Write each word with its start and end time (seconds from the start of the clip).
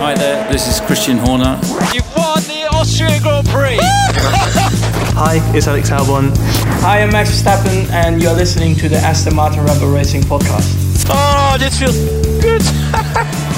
Hi 0.00 0.14
there, 0.14 0.50
this 0.50 0.66
is 0.66 0.80
Christian 0.80 1.18
Horner. 1.18 1.60
You've 1.92 2.16
won 2.16 2.40
the 2.44 2.66
Austrian 2.72 3.20
Grand 3.20 3.46
Prix! 3.48 3.76
Hi, 5.12 5.38
it's 5.54 5.68
Alex 5.68 5.90
Albon. 5.90 6.32
Hi, 6.80 7.02
I'm 7.02 7.10
Max 7.10 7.30
Verstappen, 7.30 7.86
and 7.90 8.22
you're 8.22 8.32
listening 8.32 8.74
to 8.76 8.88
the 8.88 8.96
Aston 8.96 9.36
Martin 9.36 9.62
Red 9.62 9.78
Bull 9.78 9.92
Racing 9.92 10.22
podcast. 10.22 10.74
Oh, 11.10 11.56
this 11.58 11.78
feels 11.78 11.98
good! 12.40 12.62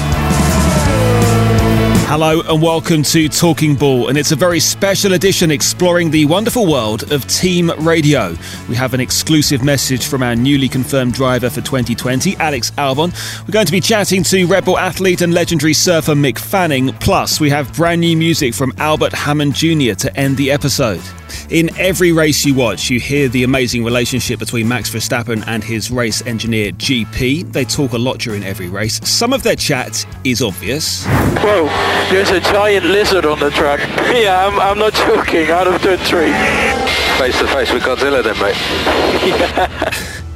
Hello 2.05 2.41
and 2.41 2.61
welcome 2.61 3.01
to 3.01 3.27
Talking 3.27 3.75
Bull, 3.75 4.09
and 4.09 4.19
it's 4.19 4.31
a 4.31 4.35
very 4.35 4.59
special 4.59 5.13
edition 5.13 5.49
exploring 5.49 6.11
the 6.11 6.25
wonderful 6.25 6.69
world 6.69 7.11
of 7.11 7.25
team 7.27 7.71
radio. 7.79 8.35
We 8.69 8.75
have 8.75 8.93
an 8.93 8.99
exclusive 8.99 9.63
message 9.63 10.05
from 10.05 10.21
our 10.21 10.35
newly 10.35 10.69
confirmed 10.69 11.13
driver 11.13 11.49
for 11.49 11.61
2020, 11.61 12.37
Alex 12.37 12.69
Albon. 12.71 13.13
We're 13.47 13.53
going 13.53 13.65
to 13.65 13.71
be 13.71 13.81
chatting 13.81 14.21
to 14.23 14.45
Red 14.45 14.65
Bull 14.65 14.77
athlete 14.77 15.21
and 15.21 15.33
legendary 15.33 15.73
surfer 15.73 16.13
Mick 16.13 16.37
Fanning, 16.37 16.93
plus, 16.99 17.39
we 17.39 17.49
have 17.49 17.73
brand 17.73 18.01
new 18.01 18.15
music 18.15 18.53
from 18.53 18.73
Albert 18.77 19.13
Hammond 19.13 19.55
Jr. 19.55 19.93
to 19.95 20.15
end 20.15 20.37
the 20.37 20.51
episode. 20.51 21.01
In 21.49 21.75
every 21.79 22.11
race 22.11 22.45
you 22.45 22.53
watch, 22.53 22.89
you 22.91 22.99
hear 22.99 23.27
the 23.27 23.43
amazing 23.43 23.83
relationship 23.83 24.39
between 24.39 24.67
Max 24.67 24.89
Verstappen 24.89 25.43
and 25.47 25.63
his 25.63 25.89
race 25.89 26.25
engineer 26.27 26.71
GP. 26.73 27.51
They 27.51 27.65
talk 27.65 27.93
a 27.93 27.97
lot 27.97 28.19
during 28.19 28.43
every 28.43 28.69
race. 28.69 28.99
Some 29.07 29.33
of 29.33 29.41
their 29.41 29.55
chat 29.55 30.05
is 30.23 30.43
obvious. 30.43 31.05
Whoa, 31.05 31.65
there's 32.11 32.29
a 32.31 32.39
giant 32.39 32.85
lizard 32.85 33.25
on 33.25 33.39
the 33.39 33.49
track. 33.51 33.79
Yeah, 34.13 34.45
I'm, 34.47 34.59
I'm 34.59 34.77
not 34.79 34.93
joking, 34.93 35.49
out 35.49 35.67
of 35.67 35.81
turn 35.81 35.97
three. 35.99 36.31
Face 37.17 37.37
to 37.39 37.47
face 37.47 37.71
with 37.71 37.83
Godzilla 37.83 38.23
then, 38.23 38.37
mate. 38.39 38.55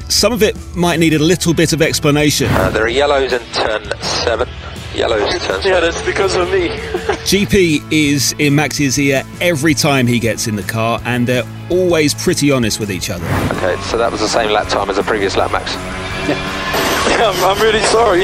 Some 0.10 0.32
of 0.34 0.42
it 0.42 0.56
might 0.76 1.00
need 1.00 1.14
a 1.14 1.20
little 1.20 1.54
bit 1.54 1.74
of 1.74 1.82
explanation. 1.82 2.48
Uh, 2.52 2.70
there 2.70 2.84
are 2.84 2.88
yellows 2.90 3.34
in 3.34 3.42
turn 3.54 3.84
seven. 4.02 4.48
Yellows 4.96 5.34
in 5.34 5.40
turn 5.42 5.58
Yeah, 5.58 5.62
seven. 5.64 5.82
that's 5.82 6.02
because 6.04 6.36
of 6.36 6.50
me. 6.50 6.70
GP 7.28 7.92
is 7.92 8.34
in 8.40 8.56
Max's 8.56 8.98
ear 8.98 9.24
every 9.42 9.74
time 9.74 10.08
he 10.08 10.18
gets 10.20 10.48
in 10.48 10.56
the 10.56 10.64
car, 10.64 11.02
and 11.06 11.28
they're 11.28 11.44
always 11.70 12.14
pretty 12.14 12.52
honest 12.52 12.80
with 12.80 12.90
each 12.90 13.10
other. 13.10 13.26
Okay, 13.58 13.76
so 13.84 13.98
that 13.98 14.12
was 14.12 14.22
the 14.22 14.30
same 14.30 14.50
lap 14.52 14.70
time 14.70 14.90
as 14.90 14.96
the 14.96 15.04
previous 15.04 15.36
lap, 15.36 15.52
Max. 15.52 15.76
I'm, 17.20 17.44
I'm 17.44 17.62
really 17.62 17.82
sorry. 17.84 18.24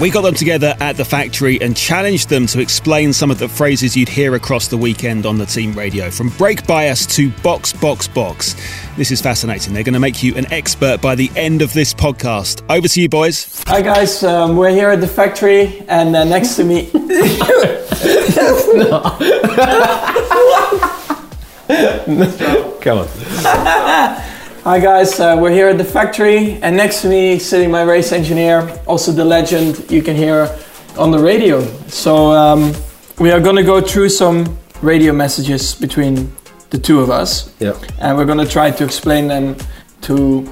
We 0.00 0.08
got 0.08 0.22
them 0.22 0.34
together 0.34 0.74
at 0.80 0.96
the 0.96 1.04
factory 1.04 1.60
and 1.60 1.76
challenged 1.76 2.30
them 2.30 2.46
to 2.46 2.60
explain 2.60 3.12
some 3.12 3.30
of 3.30 3.38
the 3.38 3.48
phrases 3.48 3.94
you'd 3.94 4.08
hear 4.08 4.34
across 4.34 4.68
the 4.68 4.78
weekend 4.78 5.26
on 5.26 5.36
the 5.36 5.44
team 5.44 5.74
radio, 5.74 6.10
from 6.10 6.30
brake 6.30 6.66
bias 6.66 7.04
to 7.16 7.30
box, 7.42 7.74
box, 7.74 8.08
box. 8.08 8.56
This 8.96 9.10
is 9.10 9.20
fascinating. 9.20 9.74
They're 9.74 9.82
going 9.82 9.92
to 9.92 10.00
make 10.00 10.22
you 10.22 10.34
an 10.36 10.50
expert 10.50 11.02
by 11.02 11.16
the 11.16 11.30
end 11.36 11.60
of 11.60 11.74
this 11.74 11.92
podcast. 11.92 12.64
Over 12.74 12.88
to 12.88 13.02
you, 13.02 13.10
boys. 13.10 13.62
Hi, 13.66 13.82
guys. 13.82 14.24
Um, 14.24 14.56
we're 14.56 14.70
here 14.70 14.88
at 14.88 15.02
the 15.02 15.06
factory, 15.06 15.84
and 15.86 16.16
uh, 16.16 16.24
next 16.24 16.56
to 16.56 16.64
me. 16.64 16.90
Come 22.80 22.98
on. 22.98 24.26
Hi, 24.64 24.78
guys. 24.78 25.18
Uh, 25.18 25.38
we're 25.40 25.50
here 25.52 25.68
at 25.68 25.78
the 25.78 25.84
factory, 25.84 26.60
and 26.62 26.76
next 26.76 27.00
to 27.02 27.08
me, 27.08 27.38
sitting 27.38 27.70
my 27.70 27.82
race 27.82 28.12
engineer, 28.12 28.68
also 28.86 29.10
the 29.10 29.24
legend 29.24 29.90
you 29.90 30.02
can 30.02 30.14
hear 30.14 30.54
on 30.98 31.10
the 31.10 31.18
radio. 31.18 31.62
So, 31.88 32.30
um, 32.32 32.74
we 33.18 33.30
are 33.30 33.40
going 33.40 33.56
to 33.56 33.62
go 33.62 33.80
through 33.80 34.10
some 34.10 34.58
radio 34.82 35.12
messages 35.12 35.74
between 35.74 36.30
the 36.70 36.78
two 36.78 37.00
of 37.00 37.10
us, 37.10 37.54
Yep, 37.60 37.76
and 38.00 38.16
we're 38.16 38.26
going 38.26 38.38
to 38.46 38.46
try 38.50 38.70
to 38.70 38.84
explain 38.84 39.28
them 39.28 39.56
to 40.02 40.42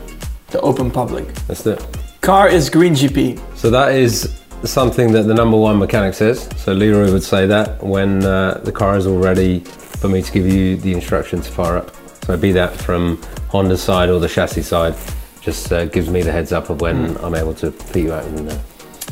the 0.48 0.60
open 0.62 0.90
public. 0.90 1.26
that's 1.46 1.66
it. 1.66 1.84
Car 2.22 2.48
is 2.48 2.70
green 2.70 2.94
GP. 2.94 3.38
So 3.56 3.70
that 3.70 3.92
is 3.94 4.40
something 4.64 5.12
that 5.12 5.24
the 5.24 5.34
number 5.34 5.56
one 5.56 5.78
mechanic 5.78 6.14
says. 6.14 6.48
So 6.56 6.72
Leroy 6.72 7.12
would 7.12 7.22
say 7.22 7.46
that 7.46 7.82
when 7.82 8.24
uh, 8.24 8.60
the 8.64 8.72
car 8.72 8.96
is 8.96 9.06
all 9.06 9.18
ready 9.18 9.60
for 9.60 10.08
me 10.08 10.22
to 10.22 10.32
give 10.32 10.46
you 10.46 10.76
the 10.78 10.92
instruction 10.92 11.40
to 11.42 11.50
fire 11.52 11.76
up. 11.78 11.94
So 12.28 12.36
be 12.36 12.52
that 12.52 12.76
from 12.76 13.16
Honda's 13.48 13.82
side 13.82 14.10
or 14.10 14.20
the 14.20 14.28
chassis 14.28 14.60
side, 14.60 14.94
just 15.40 15.72
uh, 15.72 15.86
gives 15.86 16.10
me 16.10 16.20
the 16.20 16.30
heads 16.30 16.52
up 16.52 16.68
of 16.68 16.82
when 16.82 17.16
I'm 17.24 17.34
able 17.34 17.54
to 17.54 17.70
put 17.70 17.96
you 18.02 18.12
out 18.12 18.26
in 18.26 18.44
the 18.44 18.60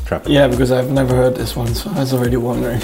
traffic. 0.05 0.29
Yeah, 0.29 0.49
because 0.49 0.71
I've 0.71 0.91
never 0.91 1.17
heard 1.17 1.35
this 1.35 1.57
one, 1.57 1.75
so 1.75 1.89
I 1.93 2.01
was 2.01 2.13
already 2.13 2.37
wondering. 2.37 2.79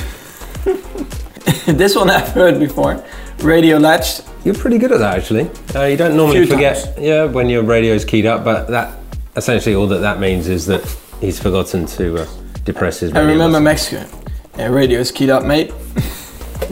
this 1.66 1.94
one 1.94 2.08
I've 2.08 2.28
heard 2.28 2.58
before. 2.58 3.04
Radio 3.40 3.76
latched. 3.76 4.22
You're 4.42 4.54
pretty 4.54 4.78
good 4.78 4.90
at 4.90 5.00
that 5.00 5.18
actually. 5.18 5.50
Uh, 5.74 5.84
you 5.84 5.98
don't 5.98 6.16
normally 6.16 6.46
forget, 6.46 6.82
times. 6.82 6.98
yeah, 6.98 7.24
when 7.24 7.50
your 7.50 7.62
radio's 7.62 8.06
keyed 8.06 8.24
up, 8.24 8.42
but 8.42 8.68
that 8.68 8.98
essentially 9.36 9.74
all 9.74 9.86
that 9.88 9.98
that 9.98 10.18
means 10.18 10.48
is 10.48 10.64
that 10.64 10.82
he's 11.20 11.38
forgotten 11.38 11.84
to 11.84 12.22
uh, 12.22 12.26
depress 12.64 13.00
his 13.00 13.12
I 13.12 13.20
remember 13.20 13.60
button. 13.60 13.64
Mexico. 13.64 14.08
Yeah, 14.56 14.68
radio 14.68 14.98
is 14.98 15.12
keyed 15.12 15.28
up, 15.28 15.44
mate. 15.44 15.74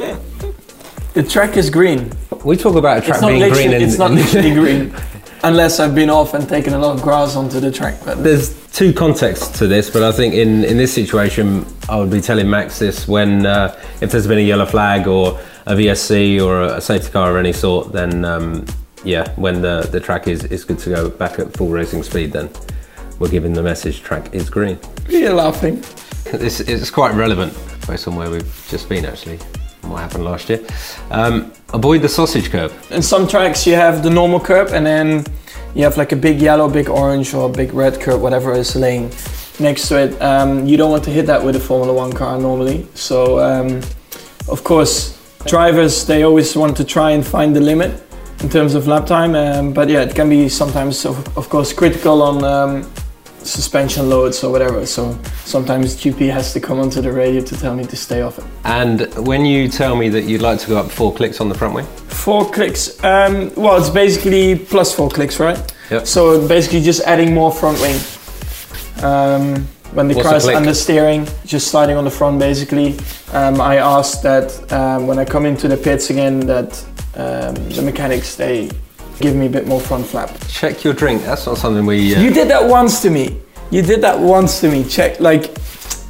the 1.12 1.22
track 1.28 1.58
is 1.58 1.68
green. 1.68 2.10
We 2.44 2.56
talk 2.56 2.76
about 2.76 2.98
a 2.98 3.00
track 3.02 3.20
being 3.20 3.52
green 3.52 3.72
and 3.72 3.82
it's 3.82 3.98
not 3.98 4.12
literally 4.12 4.54
green. 4.54 4.94
Unless 5.42 5.80
I've 5.80 5.94
been 5.94 6.10
off 6.10 6.34
and 6.34 6.48
taken 6.48 6.74
a 6.74 6.78
lot 6.78 6.96
of 6.96 7.02
grass 7.02 7.36
onto 7.36 7.60
the 7.60 7.70
track. 7.70 7.98
But 8.04 8.22
There's 8.22 8.54
two 8.72 8.92
contexts 8.92 9.58
to 9.58 9.66
this, 9.66 9.90
but 9.90 10.02
I 10.02 10.12
think 10.12 10.34
in, 10.34 10.64
in 10.64 10.76
this 10.76 10.92
situation, 10.92 11.66
I 11.88 11.96
would 11.96 12.10
be 12.10 12.20
telling 12.20 12.48
Max 12.48 12.78
this 12.78 13.08
when 13.08 13.46
uh, 13.46 13.78
if 14.00 14.10
there's 14.10 14.26
been 14.26 14.38
a 14.38 14.42
yellow 14.42 14.66
flag 14.66 15.06
or 15.06 15.40
a 15.66 15.74
VSC 15.74 16.44
or 16.44 16.62
a 16.62 16.80
safety 16.80 17.10
car 17.10 17.30
of 17.30 17.36
any 17.36 17.52
sort, 17.52 17.92
then 17.92 18.24
um, 18.24 18.66
yeah, 19.04 19.30
when 19.36 19.62
the, 19.62 19.88
the 19.90 20.00
track 20.00 20.28
is, 20.28 20.44
is 20.44 20.64
good 20.64 20.78
to 20.80 20.90
go 20.90 21.10
back 21.10 21.38
at 21.38 21.54
full 21.56 21.68
racing 21.68 22.02
speed, 22.02 22.32
then 22.32 22.50
we're 23.18 23.28
giving 23.28 23.52
the 23.52 23.62
message 23.62 24.02
track 24.02 24.34
is 24.34 24.48
green. 24.48 24.78
you're 25.08 25.34
laughing. 25.34 25.82
This 26.32 26.60
is 26.60 26.90
quite 26.90 27.14
relevant 27.14 27.52
based 27.88 28.06
on 28.06 28.14
where 28.14 28.30
we've 28.30 28.66
just 28.68 28.88
been 28.88 29.04
actually, 29.04 29.38
what 29.82 29.96
happened 29.96 30.24
last 30.24 30.48
year. 30.48 30.64
Um, 31.10 31.50
avoid 31.72 32.02
the 32.02 32.08
sausage 32.08 32.50
curb. 32.50 32.72
In 32.90 33.02
some 33.02 33.26
tracks, 33.26 33.66
you 33.66 33.74
have 33.74 34.02
the 34.02 34.10
normal 34.10 34.40
curb, 34.40 34.68
and 34.72 34.84
then 34.84 35.24
you 35.74 35.84
have 35.84 35.96
like 35.96 36.12
a 36.12 36.16
big 36.16 36.40
yellow, 36.40 36.68
big 36.68 36.88
orange, 36.88 37.34
or 37.34 37.48
big 37.48 37.72
red 37.72 38.00
curb, 38.00 38.20
whatever 38.20 38.52
is 38.54 38.74
laying 38.76 39.10
next 39.58 39.88
to 39.88 39.98
it. 39.98 40.20
Um, 40.20 40.66
you 40.66 40.76
don't 40.76 40.90
want 40.90 41.04
to 41.04 41.10
hit 41.10 41.26
that 41.26 41.42
with 41.44 41.56
a 41.56 41.60
Formula 41.60 41.92
One 41.92 42.12
car 42.12 42.38
normally. 42.38 42.86
So, 42.94 43.38
um, 43.38 43.80
of 44.48 44.64
course, 44.64 45.16
drivers 45.46 46.06
they 46.06 46.22
always 46.22 46.56
want 46.56 46.76
to 46.76 46.84
try 46.84 47.12
and 47.12 47.26
find 47.26 47.54
the 47.54 47.60
limit 47.60 48.02
in 48.40 48.48
terms 48.48 48.74
of 48.74 48.86
lap 48.86 49.06
time. 49.06 49.34
Um, 49.34 49.72
but 49.72 49.88
yeah, 49.88 50.02
it 50.02 50.14
can 50.14 50.28
be 50.28 50.48
sometimes, 50.48 51.04
of, 51.04 51.16
of 51.36 51.48
course, 51.48 51.72
critical 51.72 52.22
on 52.22 52.44
um, 52.44 52.90
suspension 53.44 54.08
loads 54.08 54.42
or 54.44 54.50
whatever. 54.50 54.86
So 54.86 55.18
sometimes 55.44 55.96
GP 55.96 56.32
has 56.32 56.52
to 56.52 56.60
come 56.60 56.78
onto 56.78 57.00
the 57.00 57.12
radio 57.12 57.42
to 57.42 57.56
tell 57.56 57.74
me 57.74 57.84
to 57.84 57.96
stay 57.96 58.22
off 58.22 58.38
it. 58.38 58.44
And 58.64 59.12
when 59.26 59.44
you 59.44 59.68
tell 59.68 59.96
me 59.96 60.08
that 60.10 60.22
you'd 60.22 60.42
like 60.42 60.58
to 60.60 60.68
go 60.68 60.78
up 60.78 60.90
four 60.90 61.14
clicks 61.14 61.40
on 61.40 61.48
the 61.48 61.54
front 61.54 61.74
wing, 61.74 61.86
Four 62.20 62.50
clicks. 62.50 63.02
Um, 63.02 63.50
well, 63.54 63.78
it's 63.78 63.88
basically 63.88 64.54
plus 64.54 64.94
four 64.94 65.08
clicks, 65.08 65.40
right? 65.40 65.58
Yep. 65.90 66.06
So 66.06 66.46
basically 66.46 66.82
just 66.82 67.00
adding 67.02 67.32
more 67.32 67.50
front 67.50 67.80
wing. 67.80 67.98
Um, 69.02 69.66
when 69.92 70.06
the 70.06 70.14
What's 70.14 70.28
car 70.28 70.36
is 70.36 70.46
under 70.46 70.74
steering, 70.74 71.26
just 71.46 71.68
sliding 71.68 71.96
on 71.96 72.04
the 72.04 72.10
front 72.10 72.38
basically. 72.38 72.98
Um, 73.32 73.60
I 73.60 73.76
ask 73.76 74.20
that 74.22 74.70
um, 74.70 75.06
when 75.06 75.18
I 75.18 75.24
come 75.24 75.46
into 75.46 75.66
the 75.66 75.76
pits 75.76 76.10
again, 76.10 76.40
that 76.40 76.84
um, 77.14 77.54
the 77.70 77.82
mechanics 77.82 78.36
they 78.36 78.70
give 79.20 79.34
me 79.36 79.46
a 79.46 79.50
bit 79.50 79.66
more 79.66 79.80
front 79.80 80.06
flap. 80.06 80.30
check 80.48 80.82
your 80.84 80.94
drink. 80.94 81.22
That's 81.22 81.46
not 81.46 81.58
something 81.58 81.86
we. 81.86 82.14
Uh, 82.14 82.20
You 82.22 82.30
did 82.32 82.48
that 82.48 82.64
once 82.64 83.00
to 83.02 83.10
me. 83.10 83.40
You 83.70 83.82
did 83.82 84.00
that 84.02 84.18
once 84.18 84.60
to 84.60 84.70
me. 84.70 84.82
Check 84.84 85.20
like, 85.20 85.56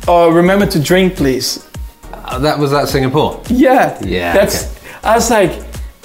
oh, 0.08 0.30
remember 0.30 0.66
to 0.66 0.78
drink, 0.80 1.16
please. 1.16 1.68
uh, 2.12 2.38
that 2.38 2.58
was 2.58 2.70
that 2.70 2.88
Singapore. 2.88 3.42
Yeah. 3.48 3.98
Yeah, 4.02 4.32
That's. 4.32 4.74
I 5.04 5.14
was 5.14 5.30
like, 5.30 5.62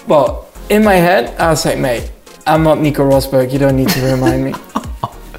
well, 0.07 0.47
in 0.69 0.83
my 0.83 0.95
head, 0.95 1.33
I 1.39 1.49
was 1.49 1.66
like, 1.66 1.77
mate, 1.77 2.11
I'm 2.47 2.63
not 2.63 2.79
Nico 2.79 3.09
Rosberg. 3.09 3.51
You 3.53 3.59
don't 3.59 3.77
need 3.77 3.89
to 3.89 4.01
remind 4.01 4.43
me. 4.43 4.53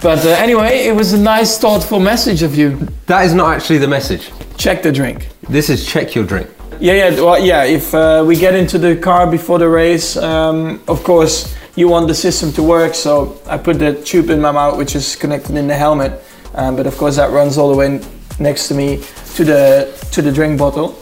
But 0.02 0.24
uh, 0.26 0.28
anyway, 0.28 0.86
it 0.86 0.94
was 0.94 1.14
a 1.14 1.18
nice, 1.18 1.58
thoughtful 1.58 1.98
message 1.98 2.42
of 2.42 2.54
you. 2.54 2.76
That 3.06 3.24
is 3.24 3.32
not 3.32 3.56
actually 3.56 3.78
the 3.78 3.88
message. 3.88 4.30
Check 4.58 4.82
the 4.82 4.92
drink. 4.92 5.26
This 5.48 5.70
is 5.70 5.86
check 5.86 6.14
your 6.14 6.24
drink. 6.24 6.48
Yeah, 6.78 6.92
yeah, 6.92 7.20
well, 7.22 7.42
yeah. 7.42 7.64
If 7.64 7.94
uh, 7.94 8.22
we 8.26 8.36
get 8.36 8.54
into 8.54 8.78
the 8.78 8.96
car 8.96 9.26
before 9.26 9.58
the 9.58 9.68
race, 9.68 10.16
um, 10.16 10.82
of 10.88 11.02
course, 11.04 11.54
you 11.74 11.88
want 11.88 12.06
the 12.06 12.14
system 12.14 12.52
to 12.52 12.62
work. 12.62 12.94
So 12.94 13.40
I 13.46 13.56
put 13.56 13.78
the 13.78 13.94
tube 14.02 14.30
in 14.30 14.40
my 14.40 14.52
mouth, 14.52 14.76
which 14.76 14.94
is 14.94 15.16
connected 15.16 15.56
in 15.56 15.66
the 15.66 15.74
helmet. 15.74 16.22
Um, 16.54 16.76
but 16.76 16.86
of 16.86 16.96
course, 16.96 17.16
that 17.16 17.30
runs 17.30 17.56
all 17.56 17.70
the 17.70 17.76
way 17.76 18.00
next 18.38 18.68
to 18.68 18.74
me 18.74 19.02
to 19.36 19.44
the 19.44 20.08
to 20.12 20.22
the 20.22 20.32
drink 20.32 20.58
bottle. 20.58 20.92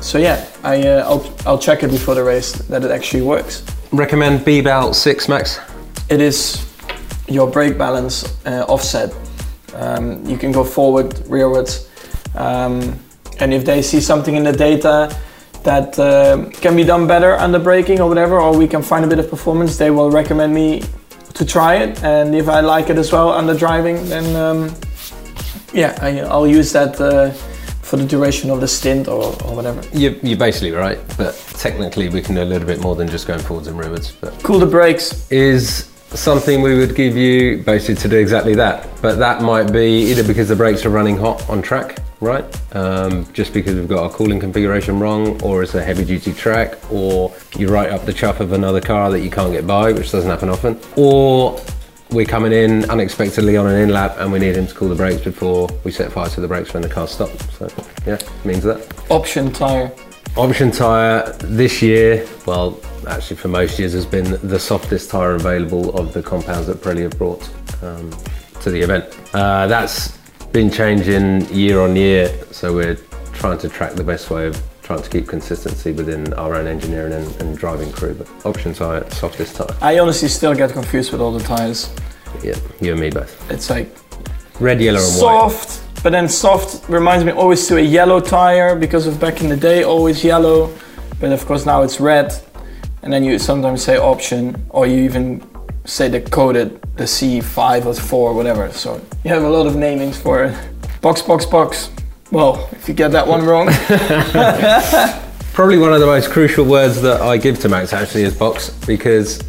So 0.00 0.18
yeah, 0.18 0.46
I 0.62 0.86
uh, 0.86 1.04
I'll 1.04 1.34
I'll 1.46 1.58
check 1.58 1.82
it 1.82 1.90
before 1.90 2.14
the 2.14 2.24
race 2.24 2.52
that 2.52 2.84
it 2.84 2.90
actually 2.90 3.22
works. 3.22 3.64
Recommend 3.92 4.44
B 4.44 4.60
belt 4.60 4.96
six 4.96 5.28
max. 5.28 5.58
It 6.08 6.20
is 6.20 6.64
your 7.28 7.50
brake 7.50 7.76
balance 7.76 8.24
uh, 8.46 8.64
offset. 8.68 9.14
Um, 9.74 10.24
you 10.26 10.38
can 10.38 10.52
go 10.52 10.64
forward, 10.64 11.14
rearwards, 11.28 11.86
um, 12.34 12.98
and 13.40 13.52
if 13.54 13.64
they 13.64 13.82
see 13.82 14.00
something 14.00 14.34
in 14.36 14.44
the 14.44 14.52
data 14.52 15.16
that 15.64 15.98
uh, 15.98 16.48
can 16.60 16.76
be 16.76 16.84
done 16.84 17.06
better 17.06 17.34
under 17.34 17.58
braking 17.58 18.00
or 18.00 18.08
whatever, 18.08 18.40
or 18.40 18.56
we 18.56 18.66
can 18.68 18.82
find 18.82 19.04
a 19.04 19.08
bit 19.08 19.18
of 19.18 19.28
performance, 19.28 19.76
they 19.76 19.90
will 19.90 20.10
recommend 20.10 20.54
me 20.54 20.82
to 21.34 21.44
try 21.44 21.76
it. 21.76 22.02
And 22.02 22.34
if 22.34 22.48
I 22.48 22.60
like 22.60 22.90
it 22.90 22.96
as 22.98 23.12
well 23.12 23.30
under 23.30 23.54
driving, 23.54 23.96
then 24.08 24.36
um, 24.36 24.74
yeah, 25.72 25.98
I, 26.00 26.20
I'll 26.20 26.46
use 26.46 26.72
that 26.72 27.00
uh, 27.00 27.30
for 27.82 27.96
the 27.96 28.04
duration 28.04 28.50
of 28.50 28.60
the 28.60 28.68
stint 28.68 29.08
or, 29.08 29.24
or 29.44 29.54
whatever. 29.56 29.82
You're, 29.92 30.12
you're 30.22 30.38
basically 30.38 30.72
right, 30.72 30.98
but 31.16 31.34
technically 31.58 32.08
we 32.08 32.22
can 32.22 32.34
do 32.34 32.42
a 32.42 32.44
little 32.44 32.66
bit 32.66 32.80
more 32.80 32.94
than 32.96 33.08
just 33.08 33.26
going 33.26 33.40
forwards 33.40 33.66
and 33.68 33.78
rearwards. 33.78 34.14
But 34.20 34.42
Cool 34.42 34.58
the 34.58 34.66
brakes. 34.66 35.30
is 35.30 35.90
something 36.10 36.62
we 36.62 36.78
would 36.78 36.94
give 36.94 37.16
you 37.16 37.58
basically 37.64 37.96
to 37.96 38.08
do 38.08 38.18
exactly 38.18 38.54
that. 38.54 38.88
But 39.02 39.16
that 39.18 39.42
might 39.42 39.72
be 39.72 40.10
either 40.10 40.24
because 40.24 40.48
the 40.48 40.56
brakes 40.56 40.84
are 40.86 40.90
running 40.90 41.16
hot 41.16 41.46
on 41.48 41.60
track, 41.62 41.98
right? 42.20 42.44
Um, 42.74 43.30
just 43.32 43.52
because 43.52 43.74
we've 43.74 43.88
got 43.88 44.02
our 44.02 44.10
cooling 44.10 44.40
configuration 44.40 44.98
wrong, 44.98 45.40
or 45.42 45.62
it's 45.62 45.74
a 45.74 45.82
heavy 45.82 46.04
duty 46.04 46.32
track, 46.32 46.76
or 46.92 47.34
you're 47.56 47.70
right 47.70 47.90
up 47.90 48.04
the 48.04 48.12
chuff 48.12 48.40
of 48.40 48.52
another 48.52 48.80
car 48.80 49.10
that 49.10 49.20
you 49.20 49.30
can't 49.30 49.52
get 49.52 49.66
by, 49.66 49.92
which 49.92 50.10
doesn't 50.10 50.30
happen 50.30 50.48
often, 50.48 50.78
or 50.96 51.60
we're 52.10 52.26
coming 52.26 52.52
in 52.52 52.88
unexpectedly 52.90 53.56
on 53.56 53.66
an 53.66 53.76
in 53.80 53.90
lap 53.90 54.16
and 54.18 54.32
we 54.32 54.38
need 54.38 54.56
him 54.56 54.66
to 54.66 54.74
cool 54.74 54.88
the 54.88 54.94
brakes 54.94 55.22
before 55.22 55.68
we 55.84 55.90
set 55.90 56.10
fire 56.10 56.28
to 56.30 56.40
the 56.40 56.48
brakes 56.48 56.72
when 56.72 56.82
the 56.82 56.88
car 56.88 57.06
stops. 57.06 57.58
So, 57.58 57.68
yeah, 58.06 58.18
means 58.44 58.64
that. 58.64 58.94
Option 59.10 59.52
tire. 59.52 59.92
Option 60.36 60.70
tyre 60.70 61.30
this 61.40 61.82
year, 61.82 62.26
well, 62.46 62.80
actually 63.06 63.36
for 63.36 63.48
most 63.48 63.78
years, 63.78 63.92
has 63.92 64.06
been 64.06 64.38
the 64.46 64.58
softest 64.58 65.10
tyre 65.10 65.34
available 65.34 65.94
of 65.98 66.12
the 66.12 66.22
compounds 66.22 66.66
that 66.68 66.78
Pirelli 66.78 67.02
have 67.02 67.18
brought 67.18 67.48
um, 67.82 68.10
to 68.60 68.70
the 68.70 68.80
event. 68.80 69.04
Uh, 69.34 69.66
that's 69.66 70.17
been 70.52 70.70
changing 70.70 71.46
year 71.54 71.80
on 71.80 71.96
year, 71.96 72.32
so 72.50 72.74
we're 72.74 72.96
trying 73.32 73.58
to 73.58 73.68
track 73.68 73.92
the 73.92 74.04
best 74.04 74.30
way 74.30 74.46
of 74.46 74.60
trying 74.82 75.02
to 75.02 75.10
keep 75.10 75.28
consistency 75.28 75.92
within 75.92 76.32
our 76.34 76.54
own 76.54 76.66
engineering 76.66 77.12
and, 77.12 77.42
and 77.42 77.58
driving 77.58 77.92
crew. 77.92 78.14
But 78.14 78.28
option 78.46 78.72
tyre, 78.72 79.08
softest 79.10 79.56
tyre. 79.56 79.76
I 79.82 79.98
honestly 79.98 80.28
still 80.28 80.54
get 80.54 80.72
confused 80.72 81.12
with 81.12 81.20
all 81.20 81.32
the 81.32 81.44
tires. 81.44 81.94
Yeah, 82.42 82.56
you 82.80 82.92
and 82.92 83.00
me 83.00 83.10
both. 83.10 83.50
It's 83.50 83.68
like 83.70 83.94
Red, 84.60 84.80
yellow, 84.80 84.98
and 84.98 85.06
white. 85.08 85.52
soft, 85.52 86.02
but 86.02 86.10
then 86.10 86.28
soft 86.28 86.88
reminds 86.88 87.24
me 87.24 87.32
always 87.32 87.66
to 87.68 87.76
a 87.76 87.80
yellow 87.80 88.20
tire 88.20 88.74
because 88.74 89.06
of 89.06 89.20
back 89.20 89.40
in 89.40 89.48
the 89.48 89.56
day, 89.56 89.82
always 89.84 90.24
yellow. 90.24 90.74
But 91.20 91.32
of 91.32 91.44
course 91.46 91.66
now 91.66 91.82
it's 91.82 92.00
red, 92.00 92.32
and 93.02 93.12
then 93.12 93.24
you 93.24 93.38
sometimes 93.38 93.82
say 93.82 93.98
option, 93.98 94.64
or 94.70 94.86
you 94.86 95.02
even 95.02 95.46
say 95.88 96.08
the 96.08 96.20
coded 96.20 96.80
the 96.96 97.04
C5 97.04 97.86
or 97.86 97.94
4, 97.94 98.34
whatever. 98.34 98.70
So 98.72 99.00
you 99.24 99.30
have 99.30 99.44
a 99.44 99.48
lot 99.48 99.66
of 99.66 99.74
namings 99.74 100.16
for 100.16 100.44
it. 100.44 101.00
Box, 101.00 101.22
box, 101.22 101.46
box. 101.46 101.90
Well, 102.30 102.68
if 102.72 102.88
you 102.88 102.94
get 102.94 103.12
that 103.12 103.26
one 103.26 103.44
wrong, 103.44 103.68
Probably 105.54 105.78
one 105.78 105.92
of 105.92 106.00
the 106.00 106.06
most 106.06 106.30
crucial 106.30 106.64
words 106.64 107.00
that 107.02 107.20
I 107.20 107.36
give 107.36 107.58
to 107.60 107.68
Max 107.68 107.92
actually 107.92 108.22
is 108.22 108.36
box 108.36 108.70
because 108.86 109.42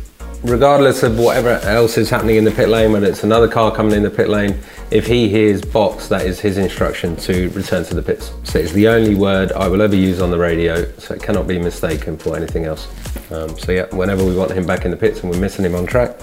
regardless 0.43 1.03
of 1.03 1.19
whatever 1.19 1.59
else 1.67 1.97
is 1.97 2.09
happening 2.09 2.37
in 2.37 2.43
the 2.43 2.51
pit 2.51 2.69
lane, 2.69 2.93
whether 2.93 3.05
it's 3.05 3.23
another 3.23 3.47
car 3.47 3.75
coming 3.75 3.93
in 3.93 4.01
the 4.01 4.09
pit 4.09 4.29
lane, 4.29 4.57
if 4.91 5.05
he 5.05 5.29
hears 5.29 5.61
box, 5.61 6.07
that 6.07 6.25
is 6.25 6.39
his 6.39 6.57
instruction 6.57 7.15
to 7.17 7.49
return 7.49 7.83
to 7.85 7.93
the 7.93 8.01
pits. 8.01 8.31
So 8.43 8.59
it's 8.59 8.71
the 8.71 8.87
only 8.87 9.15
word 9.15 9.51
I 9.51 9.67
will 9.67 9.81
ever 9.81 9.95
use 9.95 10.19
on 10.19 10.31
the 10.31 10.37
radio, 10.37 10.91
so 10.97 11.13
it 11.13 11.21
cannot 11.21 11.47
be 11.47 11.59
mistaken 11.59 12.17
for 12.17 12.35
anything 12.35 12.65
else. 12.65 12.87
Um, 13.31 13.57
so 13.59 13.71
yeah, 13.71 13.85
whenever 13.95 14.25
we 14.25 14.35
want 14.35 14.51
him 14.51 14.65
back 14.65 14.85
in 14.85 14.91
the 14.91 14.97
pits 14.97 15.21
and 15.21 15.29
we're 15.29 15.39
missing 15.39 15.63
him 15.63 15.75
on 15.75 15.85
track, 15.85 16.17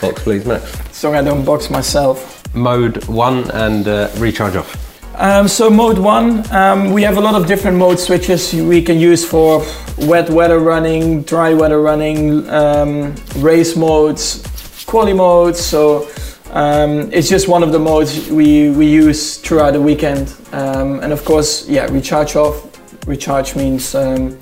box 0.00 0.22
please 0.22 0.46
Max. 0.46 0.64
Sorry, 0.96 1.18
I 1.18 1.22
don't 1.22 1.44
box 1.44 1.68
myself. 1.68 2.42
Mode 2.54 3.04
one 3.06 3.50
and 3.50 3.86
uh, 3.86 4.10
recharge 4.16 4.56
off. 4.56 4.86
Um, 5.16 5.48
so 5.48 5.68
mode 5.68 5.98
one, 5.98 6.50
um, 6.50 6.92
we 6.92 7.02
have 7.02 7.18
a 7.18 7.20
lot 7.20 7.34
of 7.34 7.46
different 7.46 7.76
mode 7.76 8.00
switches 8.00 8.54
we 8.54 8.80
can 8.80 8.98
use 8.98 9.22
for 9.22 9.62
wet 9.98 10.30
weather 10.30 10.58
running, 10.58 11.22
dry 11.24 11.52
weather 11.52 11.82
running, 11.82 12.48
um, 12.48 13.14
race 13.36 13.76
modes, 13.76 14.42
quali 14.86 15.12
modes. 15.12 15.60
So 15.60 16.08
um, 16.52 17.12
it's 17.12 17.28
just 17.28 17.48
one 17.48 17.62
of 17.62 17.72
the 17.72 17.78
modes 17.78 18.28
we, 18.28 18.70
we 18.70 18.86
use 18.86 19.38
throughout 19.38 19.72
the 19.72 19.80
weekend. 19.80 20.34
Um, 20.52 21.00
and 21.00 21.12
of 21.12 21.24
course, 21.24 21.68
yeah, 21.68 21.86
recharge 21.86 22.36
off. 22.36 22.68
Recharge 23.06 23.56
means 23.56 23.94
um, 23.94 24.38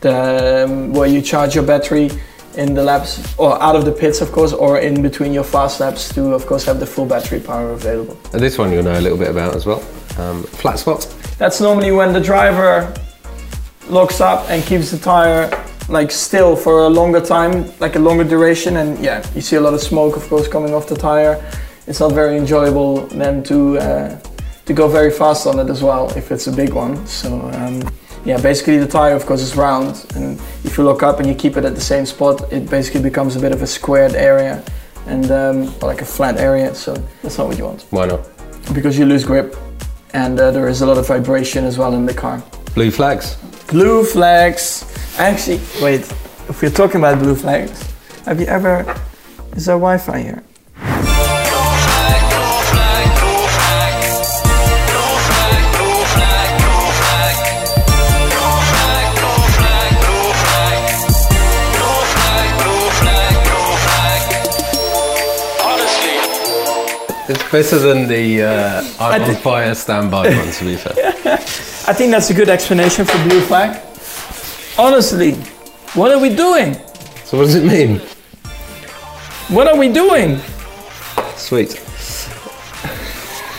the 0.00 0.64
um, 0.64 0.92
where 0.92 1.08
you 1.08 1.20
charge 1.20 1.54
your 1.54 1.64
battery 1.64 2.10
in 2.56 2.74
the 2.74 2.82
laps 2.82 3.34
or 3.38 3.60
out 3.62 3.76
of 3.76 3.84
the 3.84 3.92
pits, 3.92 4.20
of 4.20 4.32
course, 4.32 4.52
or 4.52 4.78
in 4.78 5.02
between 5.02 5.32
your 5.32 5.44
fast 5.44 5.80
laps 5.80 6.12
to, 6.14 6.32
of 6.34 6.46
course, 6.46 6.64
have 6.64 6.80
the 6.80 6.86
full 6.86 7.06
battery 7.06 7.40
power 7.40 7.70
available. 7.70 8.18
And 8.32 8.42
this 8.42 8.58
one 8.58 8.72
you'll 8.72 8.82
know 8.82 8.98
a 8.98 9.00
little 9.00 9.18
bit 9.18 9.28
about 9.28 9.54
as 9.54 9.66
well. 9.66 9.80
Um, 10.18 10.42
flat 10.42 10.78
spot. 10.78 11.02
That's 11.38 11.60
normally 11.60 11.92
when 11.92 12.12
the 12.12 12.20
driver 12.20 12.92
locks 13.88 14.20
up 14.20 14.48
and 14.50 14.62
keeps 14.64 14.90
the 14.90 14.98
tire 14.98 15.48
like 15.88 16.10
still 16.10 16.54
for 16.54 16.84
a 16.84 16.88
longer 16.88 17.20
time, 17.20 17.72
like 17.80 17.96
a 17.96 17.98
longer 17.98 18.24
duration. 18.24 18.76
And 18.76 18.98
yeah, 18.98 19.24
you 19.34 19.40
see 19.40 19.56
a 19.56 19.60
lot 19.60 19.74
of 19.74 19.80
smoke, 19.80 20.16
of 20.16 20.28
course, 20.28 20.48
coming 20.48 20.74
off 20.74 20.86
the 20.86 20.96
tire. 20.96 21.42
It's 21.86 22.00
not 22.00 22.12
very 22.12 22.36
enjoyable 22.36 23.06
then 23.06 23.42
to 23.44 23.78
uh, 23.78 24.20
to 24.66 24.72
go 24.74 24.86
very 24.88 25.10
fast 25.10 25.46
on 25.46 25.58
it 25.58 25.70
as 25.70 25.82
well 25.82 26.10
if 26.16 26.30
it's 26.30 26.46
a 26.46 26.52
big 26.52 26.74
one. 26.74 27.06
So 27.06 27.40
um, 27.54 27.82
yeah, 28.24 28.38
basically 28.40 28.78
the 28.78 28.86
tire, 28.86 29.14
of 29.14 29.24
course, 29.24 29.40
is 29.40 29.56
round, 29.56 30.04
and 30.14 30.38
if 30.64 30.76
you 30.76 30.84
look 30.84 31.02
up 31.02 31.18
and 31.18 31.26
you 31.26 31.34
keep 31.34 31.56
it 31.56 31.64
at 31.64 31.74
the 31.74 31.80
same 31.80 32.04
spot, 32.04 32.52
it 32.52 32.68
basically 32.68 33.00
becomes 33.00 33.36
a 33.36 33.40
bit 33.40 33.52
of 33.52 33.62
a 33.62 33.66
squared 33.66 34.14
area 34.14 34.62
and 35.06 35.30
um, 35.30 35.78
like 35.80 36.02
a 36.02 36.04
flat 36.04 36.36
area. 36.36 36.74
So 36.74 36.92
that's 37.22 37.38
not 37.38 37.46
what 37.48 37.56
you 37.56 37.64
want 37.64 37.86
Why 37.90 38.06
not? 38.06 38.28
because 38.74 38.98
you 38.98 39.06
lose 39.06 39.24
grip 39.24 39.56
and 40.12 40.38
uh, 40.38 40.50
there 40.50 40.68
is 40.68 40.82
a 40.82 40.86
lot 40.86 40.98
of 40.98 41.06
vibration 41.06 41.64
as 41.64 41.78
well 41.78 41.94
in 41.94 42.04
the 42.04 42.12
car. 42.12 42.42
Blue 42.74 42.90
flags. 42.90 43.36
Blue 43.68 44.04
flags. 44.04 44.84
Actually, 45.18 45.60
wait. 45.82 46.02
If 46.48 46.62
we're 46.62 46.70
talking 46.70 47.00
about 47.00 47.18
blue 47.18 47.34
flags, 47.34 47.92
have 48.24 48.38
you 48.40 48.46
ever? 48.46 48.84
Is 49.56 49.66
there 49.66 49.74
Wi-Fi 49.74 50.20
here? 50.20 50.44
Honestly, 65.64 66.14
It's 67.34 67.50
better 67.50 67.78
than 67.78 68.06
the 68.06 68.42
uh, 68.42 68.82
I'm 69.00 69.22
on 69.22 69.34
fire 69.36 69.74
standby 69.74 70.28
one, 70.36 70.52
to 70.52 70.64
be 70.64 70.76
fair. 70.76 70.94
I 71.88 71.92
think 71.92 72.12
that's 72.12 72.30
a 72.30 72.34
good 72.34 72.48
explanation 72.48 73.04
for 73.04 73.18
blue 73.28 73.40
flag. 73.40 73.87
Honestly, 74.78 75.32
what 75.94 76.12
are 76.12 76.20
we 76.20 76.34
doing? 76.34 76.74
So 77.24 77.38
what 77.38 77.44
does 77.44 77.56
it 77.56 77.64
mean? 77.64 77.98
What 79.48 79.66
are 79.66 79.76
we 79.76 79.88
doing? 79.92 80.38
Sweet. 81.36 81.84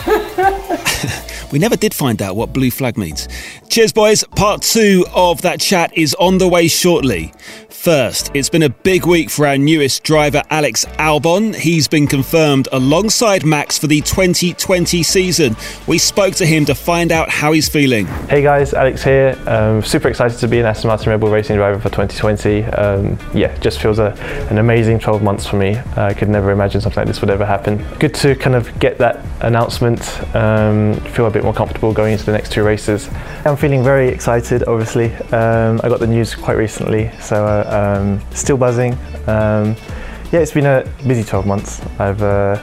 We 1.52 1.58
never 1.58 1.76
did 1.76 1.96
find 1.96 2.22
out 2.22 2.36
what 2.36 2.54
blue 2.54 2.70
flag 2.70 2.96
means. 2.96 3.28
Cheers, 3.70 3.92
boys. 3.92 4.24
Part 4.36 4.62
two 4.62 5.04
of 5.14 5.42
that 5.42 5.60
chat 5.60 5.98
is 5.98 6.14
on 6.20 6.38
the 6.38 6.48
way 6.48 6.68
shortly. 6.68 7.34
First, 7.80 8.32
it's 8.34 8.50
been 8.50 8.64
a 8.64 8.70
big 8.70 9.06
week 9.06 9.30
for 9.30 9.48
our 9.48 9.58
newest 9.58 10.04
driver, 10.04 10.44
Alex 10.50 10.84
Albon. 10.98 11.56
He's 11.56 11.88
been 11.88 12.08
confirmed 12.08 12.68
alongside 12.74 13.46
Max 13.46 13.78
for 13.78 13.88
the 13.88 14.02
2020 14.02 15.02
season. 15.02 15.56
We 15.88 15.98
spoke 15.98 16.36
to 16.36 16.46
him 16.46 16.66
to 16.66 16.76
find 16.76 17.10
out 17.14 17.30
how 17.30 17.54
he's 17.54 17.70
feeling. 17.70 18.06
Hey 18.28 18.42
guys, 18.42 18.74
Alex 18.74 19.02
here. 19.02 19.42
Um, 19.48 19.82
super 19.82 20.10
excited 20.10 20.38
to 20.40 20.48
be 20.50 20.60
an 20.60 20.66
Aston 20.66 20.90
Martin 20.90 21.10
Red 21.10 21.22
Bull 21.22 21.32
Racing 21.32 21.56
driver 21.56 21.80
for 21.80 21.88
2020. 21.88 22.66
Um, 22.66 23.18
yeah, 23.34 23.58
just 23.60 23.80
feels 23.80 23.98
a, 23.98 24.12
an 24.50 24.58
amazing 24.58 25.00
12 25.00 25.24
months 25.24 25.48
for 25.48 25.56
me. 25.56 25.78
Uh, 25.78 26.04
I 26.04 26.14
could 26.14 26.28
never 26.28 26.52
imagine 26.52 26.82
something 26.82 27.00
like 27.00 27.08
this 27.08 27.22
would 27.22 27.30
ever 27.30 27.46
happen. 27.46 27.78
Good 27.98 28.14
to 28.16 28.36
kind 28.36 28.58
of 28.58 28.78
get 28.80 28.98
that 28.98 29.26
announcement, 29.40 30.02
um, 30.36 30.96
feel 31.12 31.28
a 31.28 31.32
bit 31.32 31.46
more 31.46 31.54
comfortable 31.54 31.94
going 31.94 32.12
into 32.12 32.26
the 32.26 32.34
next 32.34 32.52
two 32.52 32.64
races. 32.64 33.10
I'm 33.46 33.56
feeling 33.56 33.86
very 33.86 34.10
excited, 34.10 34.64
obviously. 34.68 35.14
Um, 35.32 35.80
I 35.82 35.88
got 35.88 36.02
the 36.02 36.08
news 36.08 36.36
quite 36.36 36.58
recently, 36.58 37.10
so 37.22 37.46
uh, 37.46 37.69
um, 37.70 38.22
still 38.34 38.58
buzzing. 38.58 38.94
Um, 39.28 39.76
yeah, 40.32 40.40
it's 40.40 40.52
been 40.52 40.66
a 40.66 40.92
busy 41.08 41.24
12 41.24 41.46
months. 41.46 41.82
I've 42.00 42.22
uh, 42.22 42.58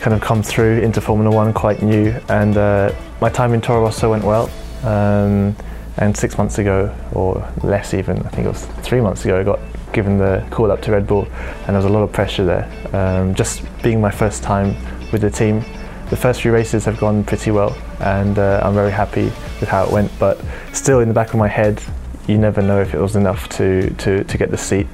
kind 0.00 0.14
of 0.14 0.20
come 0.20 0.42
through 0.42 0.80
into 0.80 1.00
Formula 1.00 1.34
One 1.34 1.52
quite 1.52 1.82
new, 1.82 2.14
and 2.28 2.56
uh, 2.56 2.94
my 3.20 3.28
time 3.28 3.54
in 3.54 3.60
Toro 3.60 3.82
Rosso 3.82 4.10
went 4.10 4.24
well. 4.24 4.50
Um, 4.84 5.54
and 5.98 6.16
six 6.16 6.38
months 6.38 6.58
ago, 6.58 6.94
or 7.12 7.46
less 7.62 7.92
even, 7.92 8.18
I 8.20 8.28
think 8.30 8.46
it 8.46 8.48
was 8.48 8.64
three 8.82 9.00
months 9.00 9.24
ago, 9.24 9.38
I 9.38 9.42
got 9.42 9.60
given 9.92 10.16
the 10.16 10.46
call 10.50 10.70
up 10.70 10.80
to 10.82 10.92
Red 10.92 11.06
Bull, 11.06 11.26
and 11.26 11.68
there 11.68 11.76
was 11.76 11.84
a 11.84 11.90
lot 11.90 12.02
of 12.02 12.12
pressure 12.12 12.44
there. 12.44 12.96
Um, 12.96 13.34
just 13.34 13.62
being 13.82 14.00
my 14.00 14.10
first 14.10 14.42
time 14.42 14.74
with 15.12 15.20
the 15.20 15.30
team, 15.30 15.62
the 16.08 16.16
first 16.16 16.42
few 16.42 16.52
races 16.52 16.84
have 16.86 16.98
gone 16.98 17.24
pretty 17.24 17.50
well, 17.50 17.76
and 18.00 18.38
uh, 18.38 18.60
I'm 18.64 18.74
very 18.74 18.90
happy 18.90 19.24
with 19.60 19.68
how 19.68 19.84
it 19.84 19.92
went. 19.92 20.10
But 20.18 20.40
still, 20.72 21.00
in 21.00 21.08
the 21.08 21.14
back 21.14 21.28
of 21.28 21.36
my 21.36 21.48
head, 21.48 21.82
you 22.26 22.38
never 22.38 22.62
know 22.62 22.80
if 22.80 22.94
it 22.94 23.00
was 23.00 23.16
enough 23.16 23.48
to, 23.50 23.90
to, 23.94 24.24
to 24.24 24.38
get 24.38 24.50
the 24.50 24.58
seat. 24.58 24.86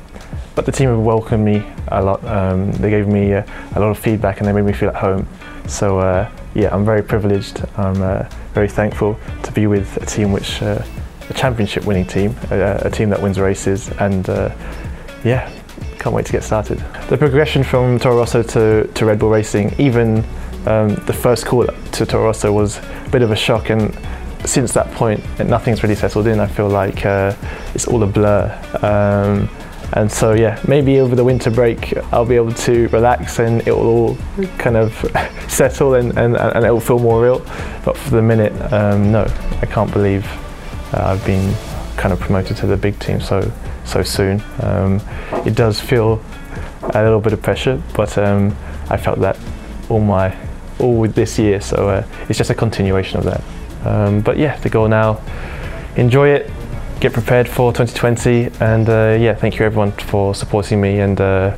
But 0.54 0.66
the 0.66 0.72
team 0.72 0.88
have 0.88 0.98
welcomed 0.98 1.44
me 1.44 1.64
a 1.88 2.02
lot. 2.02 2.24
Um, 2.24 2.72
they 2.72 2.90
gave 2.90 3.06
me 3.06 3.32
uh, 3.34 3.44
a 3.76 3.80
lot 3.80 3.90
of 3.90 3.98
feedback 3.98 4.38
and 4.38 4.48
they 4.48 4.52
made 4.52 4.64
me 4.64 4.72
feel 4.72 4.88
at 4.88 4.96
home. 4.96 5.28
So 5.66 5.98
uh, 5.98 6.30
yeah, 6.54 6.74
I'm 6.74 6.84
very 6.84 7.02
privileged. 7.02 7.64
I'm 7.76 8.02
uh, 8.02 8.28
very 8.54 8.68
thankful 8.68 9.18
to 9.44 9.52
be 9.52 9.66
with 9.66 9.96
a 9.98 10.06
team 10.06 10.32
which, 10.32 10.60
uh, 10.62 10.82
a 11.30 11.34
championship-winning 11.34 12.06
team, 12.06 12.34
a, 12.50 12.80
a 12.86 12.90
team 12.90 13.10
that 13.10 13.20
wins 13.20 13.38
races, 13.38 13.90
and 14.00 14.28
uh, 14.30 14.52
yeah, 15.24 15.50
can't 15.98 16.14
wait 16.14 16.26
to 16.26 16.32
get 16.32 16.42
started. 16.42 16.78
The 17.08 17.18
progression 17.18 17.62
from 17.62 17.98
Toro 17.98 18.16
Rosso 18.16 18.42
to, 18.42 18.86
to 18.86 19.04
Red 19.04 19.18
Bull 19.18 19.28
Racing, 19.28 19.74
even 19.78 20.24
um, 20.66 20.94
the 21.06 21.12
first 21.12 21.46
call 21.46 21.66
to 21.66 22.06
Toro 22.06 22.24
Rosso 22.24 22.52
was 22.52 22.78
a 22.78 23.08
bit 23.12 23.22
of 23.22 23.30
a 23.30 23.36
shock 23.36 23.70
and 23.70 23.96
since 24.44 24.72
that 24.72 24.90
point, 24.92 25.22
nothing's 25.40 25.82
really 25.82 25.94
settled 25.94 26.26
in. 26.26 26.40
I 26.40 26.46
feel 26.46 26.68
like 26.68 27.04
uh, 27.04 27.34
it's 27.74 27.86
all 27.86 28.02
a 28.02 28.06
blur. 28.06 28.50
Um, 28.82 29.48
and 29.94 30.10
so, 30.10 30.34
yeah, 30.34 30.62
maybe 30.68 31.00
over 31.00 31.16
the 31.16 31.24
winter 31.24 31.50
break, 31.50 31.96
I'll 32.12 32.26
be 32.26 32.36
able 32.36 32.52
to 32.52 32.88
relax 32.88 33.38
and 33.38 33.66
it 33.66 33.72
will 33.72 33.86
all 33.86 34.16
kind 34.58 34.76
of 34.76 34.92
settle 35.48 35.94
and, 35.94 36.16
and, 36.18 36.36
and 36.36 36.64
it 36.64 36.70
will 36.70 36.80
feel 36.80 36.98
more 36.98 37.22
real. 37.22 37.38
But 37.84 37.96
for 37.96 38.10
the 38.10 38.22
minute, 38.22 38.52
um, 38.72 39.10
no, 39.10 39.22
I 39.62 39.66
can't 39.66 39.92
believe 39.92 40.26
uh, 40.92 41.04
I've 41.04 41.24
been 41.24 41.54
kind 41.96 42.12
of 42.12 42.20
promoted 42.20 42.56
to 42.58 42.66
the 42.66 42.76
big 42.76 42.98
team 43.00 43.20
so 43.20 43.50
so 43.84 44.02
soon. 44.02 44.42
Um, 44.60 45.00
it 45.46 45.54
does 45.54 45.80
feel 45.80 46.22
a 46.82 47.02
little 47.02 47.20
bit 47.20 47.32
of 47.32 47.42
pressure, 47.42 47.82
but 47.94 48.16
um, 48.18 48.54
I 48.90 48.96
felt 48.96 49.18
that 49.20 49.38
all 49.88 50.00
my 50.00 50.36
all 50.78 50.96
with 50.96 51.14
this 51.14 51.38
year, 51.38 51.60
so 51.60 51.88
uh, 51.88 52.06
it's 52.28 52.38
just 52.38 52.50
a 52.50 52.54
continuation 52.54 53.18
of 53.18 53.24
that. 53.24 53.42
Um, 53.84 54.20
but 54.20 54.38
yeah, 54.38 54.58
the 54.58 54.68
goal 54.68 54.88
now, 54.88 55.20
enjoy 55.96 56.30
it, 56.30 56.50
get 57.00 57.12
prepared 57.12 57.48
for 57.48 57.72
2020, 57.72 58.50
and 58.60 58.88
uh, 58.88 59.16
yeah, 59.20 59.34
thank 59.34 59.58
you 59.58 59.64
everyone 59.64 59.92
for 59.92 60.34
supporting 60.34 60.80
me 60.80 61.00
and. 61.00 61.20
Uh, 61.20 61.56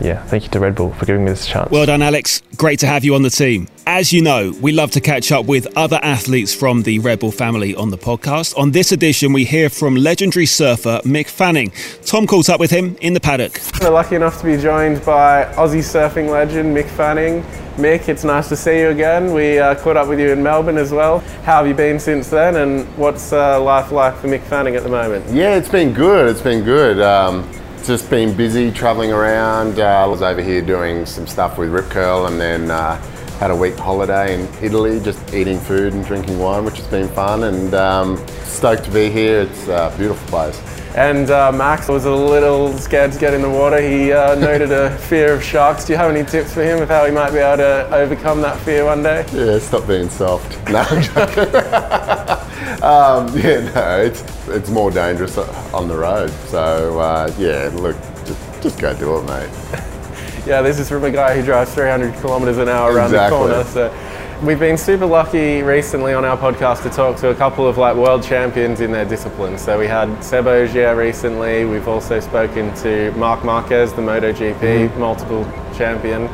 yeah, 0.00 0.22
thank 0.24 0.44
you 0.44 0.50
to 0.50 0.60
Red 0.60 0.74
Bull 0.74 0.92
for 0.92 1.06
giving 1.06 1.24
me 1.24 1.30
this 1.30 1.46
chance. 1.46 1.70
Well 1.70 1.86
done, 1.86 2.02
Alex. 2.02 2.42
Great 2.56 2.78
to 2.80 2.86
have 2.86 3.04
you 3.04 3.14
on 3.14 3.22
the 3.22 3.30
team. 3.30 3.68
As 3.86 4.12
you 4.12 4.22
know, 4.22 4.52
we 4.60 4.72
love 4.72 4.90
to 4.92 5.00
catch 5.00 5.32
up 5.32 5.46
with 5.46 5.66
other 5.76 5.98
athletes 6.02 6.54
from 6.54 6.82
the 6.82 6.98
Red 7.00 7.20
Bull 7.20 7.32
family 7.32 7.74
on 7.74 7.90
the 7.90 7.98
podcast. 7.98 8.56
On 8.56 8.70
this 8.70 8.92
edition, 8.92 9.32
we 9.32 9.44
hear 9.44 9.68
from 9.68 9.96
legendary 9.96 10.46
surfer 10.46 11.00
Mick 11.04 11.28
Fanning. 11.28 11.72
Tom 12.04 12.26
caught 12.26 12.48
up 12.48 12.60
with 12.60 12.70
him 12.70 12.96
in 13.00 13.14
the 13.14 13.20
paddock. 13.20 13.60
We're 13.80 13.90
lucky 13.90 14.16
enough 14.16 14.38
to 14.40 14.46
be 14.46 14.56
joined 14.56 15.04
by 15.04 15.44
Aussie 15.54 15.80
surfing 15.80 16.30
legend 16.30 16.76
Mick 16.76 16.88
Fanning. 16.88 17.42
Mick, 17.76 18.08
it's 18.08 18.24
nice 18.24 18.48
to 18.48 18.56
see 18.56 18.80
you 18.80 18.90
again. 18.90 19.32
We 19.32 19.58
uh, 19.58 19.74
caught 19.76 19.96
up 19.96 20.08
with 20.08 20.20
you 20.20 20.30
in 20.32 20.42
Melbourne 20.42 20.76
as 20.76 20.92
well. 20.92 21.20
How 21.44 21.58
have 21.58 21.66
you 21.66 21.74
been 21.74 21.98
since 21.98 22.28
then, 22.28 22.56
and 22.56 22.86
what's 22.96 23.32
uh, 23.32 23.60
life 23.60 23.90
like 23.90 24.14
for 24.16 24.28
Mick 24.28 24.42
Fanning 24.42 24.76
at 24.76 24.82
the 24.82 24.88
moment? 24.88 25.24
Yeah, 25.30 25.56
it's 25.56 25.68
been 25.68 25.92
good. 25.92 26.28
It's 26.28 26.42
been 26.42 26.62
good. 26.62 27.00
Um, 27.00 27.50
just 27.86 28.10
been 28.10 28.36
busy 28.36 28.70
traveling 28.70 29.12
around. 29.12 29.78
Uh, 29.78 29.84
I 29.84 30.06
was 30.06 30.22
over 30.22 30.42
here 30.42 30.62
doing 30.62 31.06
some 31.06 31.26
stuff 31.26 31.58
with 31.58 31.70
Rip 31.70 31.90
Curl 31.90 32.26
and 32.26 32.40
then 32.40 32.70
uh, 32.70 33.00
had 33.38 33.50
a 33.50 33.56
week 33.56 33.76
holiday 33.76 34.34
in 34.34 34.48
Italy, 34.62 35.00
just 35.00 35.34
eating 35.34 35.58
food 35.58 35.92
and 35.92 36.04
drinking 36.04 36.38
wine, 36.38 36.64
which 36.64 36.76
has 36.76 36.86
been 36.88 37.08
fun. 37.08 37.44
And 37.44 37.74
um, 37.74 38.26
stoked 38.44 38.84
to 38.84 38.90
be 38.90 39.10
here. 39.10 39.42
It's 39.42 39.68
a 39.68 39.94
beautiful 39.96 40.26
place. 40.28 40.60
And 40.96 41.30
uh, 41.30 41.52
Max 41.52 41.88
was 41.88 42.04
a 42.04 42.14
little 42.14 42.76
scared 42.76 43.12
to 43.12 43.18
get 43.18 43.32
in 43.34 43.42
the 43.42 43.50
water. 43.50 43.80
He 43.80 44.12
uh, 44.12 44.34
noted 44.38 44.72
a 44.72 44.96
fear 44.98 45.32
of 45.32 45.42
sharks. 45.42 45.84
Do 45.84 45.92
you 45.92 45.98
have 45.98 46.10
any 46.14 46.28
tips 46.28 46.52
for 46.52 46.62
him 46.62 46.82
of 46.82 46.88
how 46.88 47.06
he 47.06 47.12
might 47.12 47.30
be 47.30 47.38
able 47.38 47.58
to 47.58 47.94
overcome 47.94 48.40
that 48.42 48.58
fear 48.60 48.84
one 48.84 49.02
day? 49.02 49.24
Yeah, 49.32 49.58
stop 49.58 49.86
being 49.86 50.08
soft. 50.08 50.58
No, 50.68 50.80
I'm 50.80 51.02
joking. 51.02 52.36
um, 52.82 53.28
yeah, 53.36 53.70
no, 53.74 54.00
it's 54.00 54.48
it's 54.48 54.70
more 54.70 54.90
dangerous 54.90 55.36
on 55.38 55.88
the 55.88 55.96
road. 55.96 56.30
So 56.48 56.98
uh, 56.98 57.32
yeah, 57.38 57.70
look, 57.74 57.96
just, 58.24 58.62
just 58.62 58.80
go 58.80 58.94
do 58.96 59.16
it, 59.18 59.22
mate. 59.22 59.50
yeah, 60.46 60.62
this 60.62 60.78
is 60.78 60.88
from 60.88 61.04
a 61.04 61.10
guy 61.10 61.36
who 61.36 61.42
drives 61.42 61.74
300 61.74 62.14
kilometers 62.20 62.58
an 62.58 62.68
hour 62.68 62.92
around 62.92 63.06
Exactly. 63.06 63.38
the 63.38 63.46
corner. 63.46 63.64
So 63.64 63.94
we've 64.42 64.58
been 64.58 64.78
super 64.78 65.04
lucky 65.06 65.62
recently 65.62 66.14
on 66.14 66.24
our 66.24 66.36
podcast 66.36 66.82
to 66.84 66.90
talk 66.90 67.16
to 67.18 67.28
a 67.28 67.34
couple 67.34 67.66
of 67.66 67.76
like 67.76 67.94
world 67.96 68.22
champions 68.22 68.80
in 68.80 68.90
their 68.90 69.04
discipline. 69.04 69.58
So 69.58 69.78
we 69.78 69.86
had 69.86 70.22
Seb 70.24 70.46
Ogier 70.46 70.96
recently. 70.96 71.64
We've 71.66 71.88
also 71.88 72.20
spoken 72.20 72.74
to 72.76 73.12
Marc 73.12 73.44
Marquez, 73.44 73.92
the 73.92 74.02
MotoGP 74.02 74.96
multiple 74.96 75.44
champion. 75.76 76.28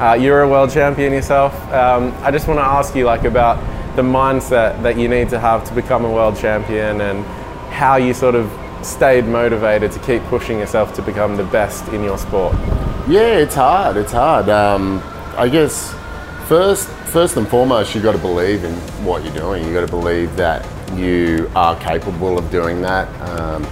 Uh, 0.00 0.14
you're 0.14 0.42
a 0.42 0.48
world 0.48 0.70
champion 0.70 1.12
yourself. 1.12 1.52
Um, 1.72 2.14
I 2.22 2.30
just 2.30 2.46
want 2.48 2.58
to 2.58 2.64
ask 2.64 2.94
you 2.94 3.04
like 3.04 3.24
about 3.24 3.58
the 4.00 4.06
mindset 4.06 4.82
that 4.82 4.96
you 4.96 5.08
need 5.08 5.28
to 5.28 5.38
have 5.38 5.62
to 5.62 5.74
become 5.74 6.06
a 6.06 6.10
world 6.10 6.34
champion 6.34 7.02
and 7.02 7.22
how 7.70 7.96
you 7.96 8.14
sort 8.14 8.34
of 8.34 8.50
stayed 8.82 9.26
motivated 9.26 9.92
to 9.92 9.98
keep 9.98 10.22
pushing 10.24 10.58
yourself 10.58 10.94
to 10.94 11.02
become 11.02 11.36
the 11.36 11.44
best 11.44 11.86
in 11.88 12.02
your 12.02 12.16
sport. 12.16 12.54
Yeah, 13.06 13.36
it's 13.44 13.54
hard. 13.54 13.98
It's 13.98 14.12
hard. 14.12 14.48
Um, 14.48 15.02
I 15.36 15.50
guess 15.50 15.94
first, 16.48 16.88
first 17.12 17.36
and 17.36 17.46
foremost, 17.46 17.94
you've 17.94 18.04
got 18.04 18.12
to 18.12 18.18
believe 18.18 18.64
in 18.64 18.72
what 19.04 19.22
you're 19.22 19.34
doing. 19.34 19.64
You've 19.64 19.74
got 19.74 19.84
to 19.84 19.94
believe 19.98 20.34
that 20.36 20.66
you 20.98 21.50
are 21.54 21.78
capable 21.78 22.38
of 22.38 22.50
doing 22.50 22.80
that. 22.80 23.06
Um, 23.28 23.66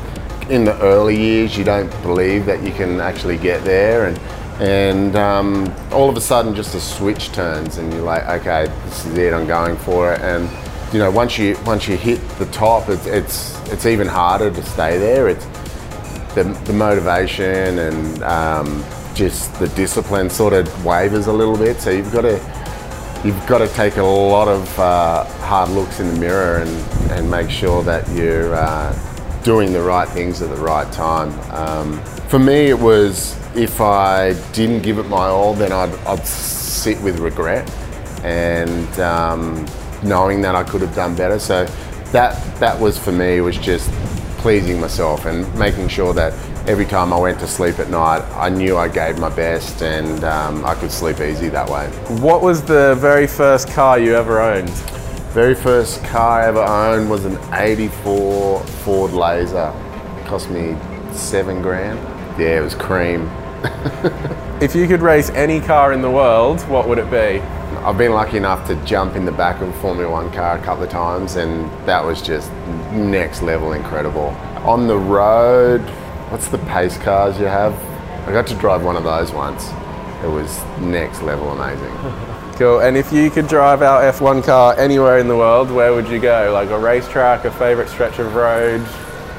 in 0.50 0.64
the 0.64 0.78
early 0.82 1.16
years, 1.16 1.56
you 1.56 1.64
don't 1.64 1.90
believe 2.02 2.44
that 2.44 2.62
you 2.62 2.72
can 2.72 3.00
actually 3.00 3.38
get 3.38 3.64
there, 3.64 4.08
and 4.08 4.20
and 4.60 5.14
um, 5.16 5.74
all 5.92 6.08
of 6.08 6.16
a 6.16 6.20
sudden, 6.20 6.54
just 6.54 6.74
a 6.74 6.80
switch 6.80 7.32
turns, 7.32 7.78
and 7.78 7.92
you're 7.92 8.02
like, 8.02 8.24
okay, 8.40 8.66
this 8.84 9.06
is 9.06 9.16
it. 9.18 9.32
I'm 9.32 9.46
going 9.46 9.76
for 9.76 10.12
it, 10.12 10.20
and 10.20 10.48
you 10.92 10.98
know, 10.98 11.10
once 11.10 11.38
you 11.38 11.56
once 11.64 11.86
you 11.86 11.96
hit 11.96 12.20
the 12.38 12.46
top, 12.46 12.88
it's 12.88 13.06
it's 13.06 13.58
it's 13.70 13.86
even 13.86 14.06
harder 14.06 14.50
to 14.50 14.62
stay 14.62 14.98
there. 14.98 15.28
It's 15.28 15.44
the, 16.34 16.44
the 16.64 16.72
motivation 16.72 17.78
and 17.78 18.22
um, 18.22 18.84
just 19.14 19.54
the 19.58 19.68
discipline 19.68 20.30
sort 20.30 20.52
of 20.52 20.84
wavers 20.84 21.26
a 21.26 21.32
little 21.32 21.56
bit. 21.56 21.80
So 21.80 21.90
you've 21.90 22.12
got 22.12 22.22
to 22.22 22.34
you've 23.24 23.46
got 23.46 23.58
to 23.58 23.68
take 23.68 23.96
a 23.96 24.02
lot 24.02 24.48
of 24.48 24.78
uh, 24.78 25.24
hard 25.24 25.70
looks 25.70 26.00
in 26.00 26.14
the 26.14 26.20
mirror 26.20 26.58
and, 26.58 27.10
and 27.10 27.30
make 27.30 27.50
sure 27.50 27.82
that 27.82 28.08
you're 28.10 28.54
uh, 28.54 29.42
doing 29.42 29.72
the 29.72 29.82
right 29.82 30.08
things 30.08 30.40
at 30.40 30.50
the 30.50 30.62
right 30.62 30.90
time. 30.92 31.30
Um, 31.52 32.02
for 32.28 32.38
me, 32.38 32.68
it 32.68 32.78
was 32.78 33.37
if 33.58 33.80
I 33.80 34.34
didn't 34.52 34.82
give 34.82 34.98
it 34.98 35.08
my 35.08 35.26
all, 35.26 35.52
then 35.52 35.72
I'd, 35.72 35.92
I'd 36.06 36.24
sit 36.24 37.00
with 37.02 37.18
regret 37.18 37.68
and 38.24 39.00
um, 39.00 39.66
knowing 40.02 40.40
that 40.42 40.54
I 40.54 40.62
could 40.62 40.80
have 40.80 40.94
done 40.94 41.16
better. 41.16 41.40
So 41.40 41.64
that 42.12 42.40
that 42.60 42.78
was 42.78 42.96
for 42.96 43.12
me 43.12 43.40
was 43.40 43.58
just 43.58 43.90
pleasing 44.38 44.80
myself 44.80 45.26
and 45.26 45.52
making 45.58 45.88
sure 45.88 46.14
that 46.14 46.32
every 46.68 46.86
time 46.86 47.12
I 47.12 47.18
went 47.18 47.40
to 47.40 47.48
sleep 47.48 47.80
at 47.80 47.90
night, 47.90 48.20
I 48.36 48.48
knew 48.48 48.76
I 48.76 48.86
gave 48.88 49.18
my 49.18 49.34
best 49.34 49.82
and 49.82 50.22
um, 50.22 50.64
I 50.64 50.76
could 50.76 50.92
sleep 50.92 51.20
easy 51.20 51.48
that 51.48 51.68
way. 51.68 51.88
What 52.20 52.42
was 52.42 52.62
the 52.62 52.96
very 53.00 53.26
first 53.26 53.68
car 53.70 53.98
you 53.98 54.14
ever 54.14 54.40
owned? 54.40 54.70
Very 55.34 55.56
first 55.56 56.02
car 56.04 56.42
I 56.42 56.46
ever 56.46 56.62
owned 56.62 57.10
was 57.10 57.24
an 57.24 57.38
84 57.52 58.60
Ford 58.60 59.12
Laser. 59.12 59.74
It 60.16 60.26
cost 60.26 60.48
me 60.48 60.76
seven 61.12 61.60
grand. 61.60 61.98
Yeah, 62.38 62.58
it 62.58 62.62
was 62.62 62.76
cream. 62.76 63.28
If 64.60 64.74
you 64.74 64.88
could 64.88 65.02
race 65.02 65.30
any 65.30 65.60
car 65.60 65.92
in 65.92 66.02
the 66.02 66.10
world, 66.10 66.60
what 66.62 66.88
would 66.88 66.98
it 66.98 67.10
be? 67.10 67.40
I've 67.84 67.96
been 67.96 68.12
lucky 68.12 68.38
enough 68.38 68.66
to 68.66 68.74
jump 68.84 69.14
in 69.14 69.24
the 69.24 69.30
back 69.30 69.60
of 69.60 69.68
a 69.68 69.72
Formula 69.74 70.10
One 70.10 70.32
car 70.32 70.58
a 70.58 70.62
couple 70.62 70.82
of 70.82 70.90
times, 70.90 71.36
and 71.36 71.70
that 71.86 72.04
was 72.04 72.20
just 72.20 72.50
next 72.90 73.42
level 73.42 73.72
incredible. 73.72 74.36
On 74.64 74.88
the 74.88 74.98
road, 74.98 75.82
what's 76.30 76.48
the 76.48 76.58
pace 76.58 76.98
cars 76.98 77.38
you 77.38 77.46
have? 77.46 77.72
I 78.28 78.32
got 78.32 78.48
to 78.48 78.54
drive 78.56 78.84
one 78.84 78.96
of 78.96 79.04
those 79.04 79.32
once. 79.32 79.68
It 80.24 80.28
was 80.28 80.60
next 80.80 81.22
level 81.22 81.50
amazing. 81.50 82.34
Cool. 82.58 82.80
And 82.80 82.96
if 82.96 83.12
you 83.12 83.30
could 83.30 83.46
drive 83.46 83.82
our 83.82 84.02
F1 84.02 84.42
car 84.42 84.76
anywhere 84.76 85.20
in 85.20 85.28
the 85.28 85.36
world, 85.36 85.70
where 85.70 85.94
would 85.94 86.08
you 86.08 86.18
go? 86.18 86.50
Like 86.52 86.70
a 86.70 86.78
racetrack, 86.78 87.44
a 87.44 87.52
favourite 87.52 87.88
stretch 87.88 88.18
of 88.18 88.34
road? 88.34 88.84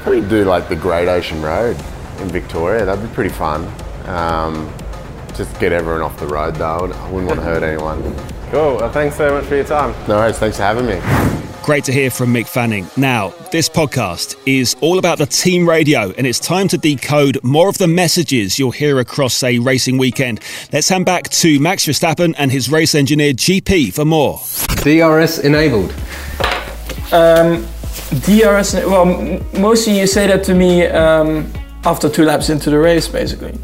Probably 0.00 0.22
do 0.22 0.46
like 0.46 0.70
the 0.70 0.76
Great 0.76 1.06
Ocean 1.06 1.42
Road 1.42 1.76
in 2.20 2.28
Victoria. 2.28 2.86
That'd 2.86 3.06
be 3.06 3.14
pretty 3.14 3.28
fun. 3.28 3.70
Um, 4.10 4.72
just 5.34 5.58
get 5.60 5.72
everyone 5.72 6.02
off 6.02 6.18
the 6.18 6.26
road 6.26 6.56
though. 6.56 6.92
I 6.92 7.10
wouldn't 7.10 7.28
want 7.28 7.40
to 7.40 7.44
hurt 7.44 7.62
anyone. 7.62 8.02
Cool. 8.50 8.76
Well, 8.76 8.92
thanks 8.92 9.16
so 9.16 9.32
much 9.32 9.44
for 9.44 9.54
your 9.54 9.64
time. 9.64 9.92
No 10.08 10.16
worries. 10.16 10.38
Thanks 10.38 10.56
for 10.56 10.64
having 10.64 10.86
me. 10.86 11.00
Great 11.62 11.84
to 11.84 11.92
hear 11.92 12.10
from 12.10 12.34
Mick 12.34 12.48
Fanning. 12.48 12.88
Now, 12.96 13.28
this 13.52 13.68
podcast 13.68 14.36
is 14.44 14.74
all 14.80 14.98
about 14.98 15.18
the 15.18 15.26
team 15.26 15.68
radio, 15.68 16.10
and 16.18 16.26
it's 16.26 16.40
time 16.40 16.66
to 16.68 16.78
decode 16.78 17.38
more 17.44 17.68
of 17.68 17.78
the 17.78 17.86
messages 17.86 18.58
you'll 18.58 18.72
hear 18.72 18.98
across 18.98 19.42
a 19.42 19.58
racing 19.60 19.98
weekend. 19.98 20.40
Let's 20.72 20.88
hand 20.88 21.06
back 21.06 21.28
to 21.28 21.60
Max 21.60 21.86
Verstappen 21.86 22.34
and 22.38 22.50
his 22.50 22.70
race 22.70 22.94
engineer 22.94 23.34
GP 23.34 23.92
for 23.92 24.04
more. 24.04 24.40
DRS 24.82 25.38
enabled. 25.38 25.92
Um, 27.12 27.66
DRS, 28.24 28.74
well, 28.74 29.04
mostly 29.58 30.00
you 30.00 30.06
say 30.06 30.26
that 30.26 30.42
to 30.44 30.54
me 30.54 30.86
um, 30.86 31.52
after 31.84 32.08
two 32.08 32.24
laps 32.24 32.50
into 32.50 32.70
the 32.70 32.78
race, 32.78 33.06
basically. 33.06 33.56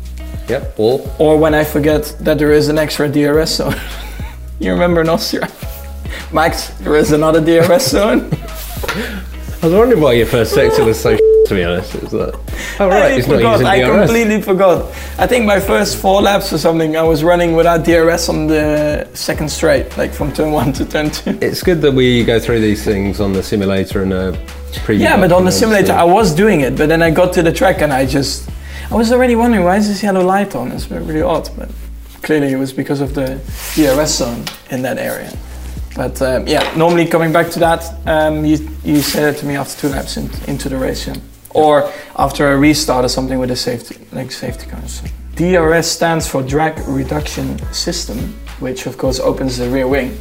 Yep. 0.49 0.75
Or 0.79 1.01
Or 1.19 1.37
when 1.39 1.55
I 1.55 1.65
forget 1.65 2.17
that 2.21 2.39
there 2.39 2.53
is 2.53 2.69
an 2.69 2.79
extra 2.79 3.09
DRS 3.09 3.57
zone. 3.57 3.75
you 4.61 4.73
remember 4.73 5.01
in 5.01 5.09
Austria? 5.09 5.49
Max, 6.33 6.69
there 6.81 6.97
is 6.97 7.13
another 7.13 7.41
DRS 7.41 7.91
zone. 7.91 8.31
I 9.63 9.67
was 9.67 9.73
wondering 9.73 10.01
why 10.01 10.13
your 10.13 10.27
first 10.27 10.53
sector 10.55 10.85
was 10.85 11.01
so 11.01 11.17
to 11.47 11.55
be 11.55 11.65
honest. 11.65 11.95
It 11.95 12.03
was 12.03 12.13
like, 12.13 12.35
oh 12.81 12.89
right, 12.89 13.03
I 13.05 13.11
it's 13.13 13.27
not 13.27 13.37
forgot. 13.37 13.65
I 13.65 13.81
completely 13.81 14.43
forgot. 14.43 14.93
I 15.19 15.27
think 15.27 15.47
my 15.47 15.61
first 15.61 15.97
four 15.97 16.21
laps 16.21 16.53
or 16.53 16.59
something, 16.59 16.97
I 16.97 17.03
was 17.03 17.23
running 17.25 17.55
without 17.55 17.85
DRS 17.85 18.29
on 18.29 18.47
the 18.47 19.09
second 19.15 19.51
straight, 19.51 19.97
like 19.97 20.13
from 20.13 20.33
turn 20.33 20.53
one 20.53 20.73
to 20.75 20.85
turn 20.85 21.11
two. 21.11 21.39
It's 21.43 21.63
good 21.63 21.81
that 21.83 21.93
we 21.93 22.25
go 22.25 22.39
through 22.41 22.61
these 22.61 22.85
things 22.85 23.21
on 23.21 23.33
the 23.33 23.43
simulator 23.43 24.03
and 24.03 24.13
a 24.13 24.33
preview. 24.85 25.01
Yeah, 25.01 25.21
but 25.21 25.33
on 25.33 25.45
the 25.45 25.53
simulator, 25.53 25.89
so- 25.89 25.95
I 25.97 26.05
was 26.05 26.35
doing 26.35 26.61
it, 26.61 26.77
but 26.77 26.89
then 26.89 27.03
I 27.03 27.11
got 27.11 27.33
to 27.35 27.43
the 27.43 27.53
track 27.53 27.81
and 27.83 27.93
I 27.93 28.07
just, 28.07 28.49
I 28.89 28.95
was 28.95 29.11
already 29.11 29.35
wondering 29.35 29.65
why 29.65 29.77
is 29.77 29.89
this 29.89 30.03
yellow 30.03 30.25
light 30.25 30.55
on? 30.55 30.71
It's 30.71 30.89
really 30.91 31.21
odd, 31.21 31.51
but 31.57 31.69
clearly 32.23 32.53
it 32.53 32.57
was 32.57 32.73
because 32.73 33.01
of 33.01 33.15
the 33.15 33.41
DRS 33.75 34.19
zone 34.19 34.45
in 34.71 34.81
that 34.83 34.99
area. 34.99 35.37
But 35.97 36.23
um, 36.23 36.47
yeah, 36.47 36.73
normally 36.77 37.07
coming 37.07 37.33
back 37.33 37.51
to 37.51 37.59
that, 37.59 37.83
um, 38.07 38.45
you, 38.45 38.69
you 38.85 39.01
say 39.01 39.23
that 39.23 39.39
to 39.39 39.47
me 39.47 39.57
after 39.57 39.81
two 39.81 39.89
laps 39.89 40.17
in, 40.17 40.31
into 40.47 40.69
the 40.69 40.77
race, 40.77 41.09
yeah. 41.09 41.17
or 41.51 41.91
after 42.17 42.53
a 42.53 42.57
restart 42.57 43.05
or 43.05 43.09
something 43.09 43.41
with 43.41 43.51
a 43.51 43.57
safety 43.57 43.97
like 44.13 44.31
safety 44.31 44.71
cars. 44.71 45.03
DRS 45.35 45.87
stands 45.87 46.29
for 46.29 46.43
drag 46.43 46.79
reduction 46.87 47.59
system, 47.73 48.19
which 48.61 48.87
of 48.87 48.97
course 48.99 49.19
opens 49.19 49.57
the 49.57 49.69
rear 49.69 49.89
wing 49.89 50.17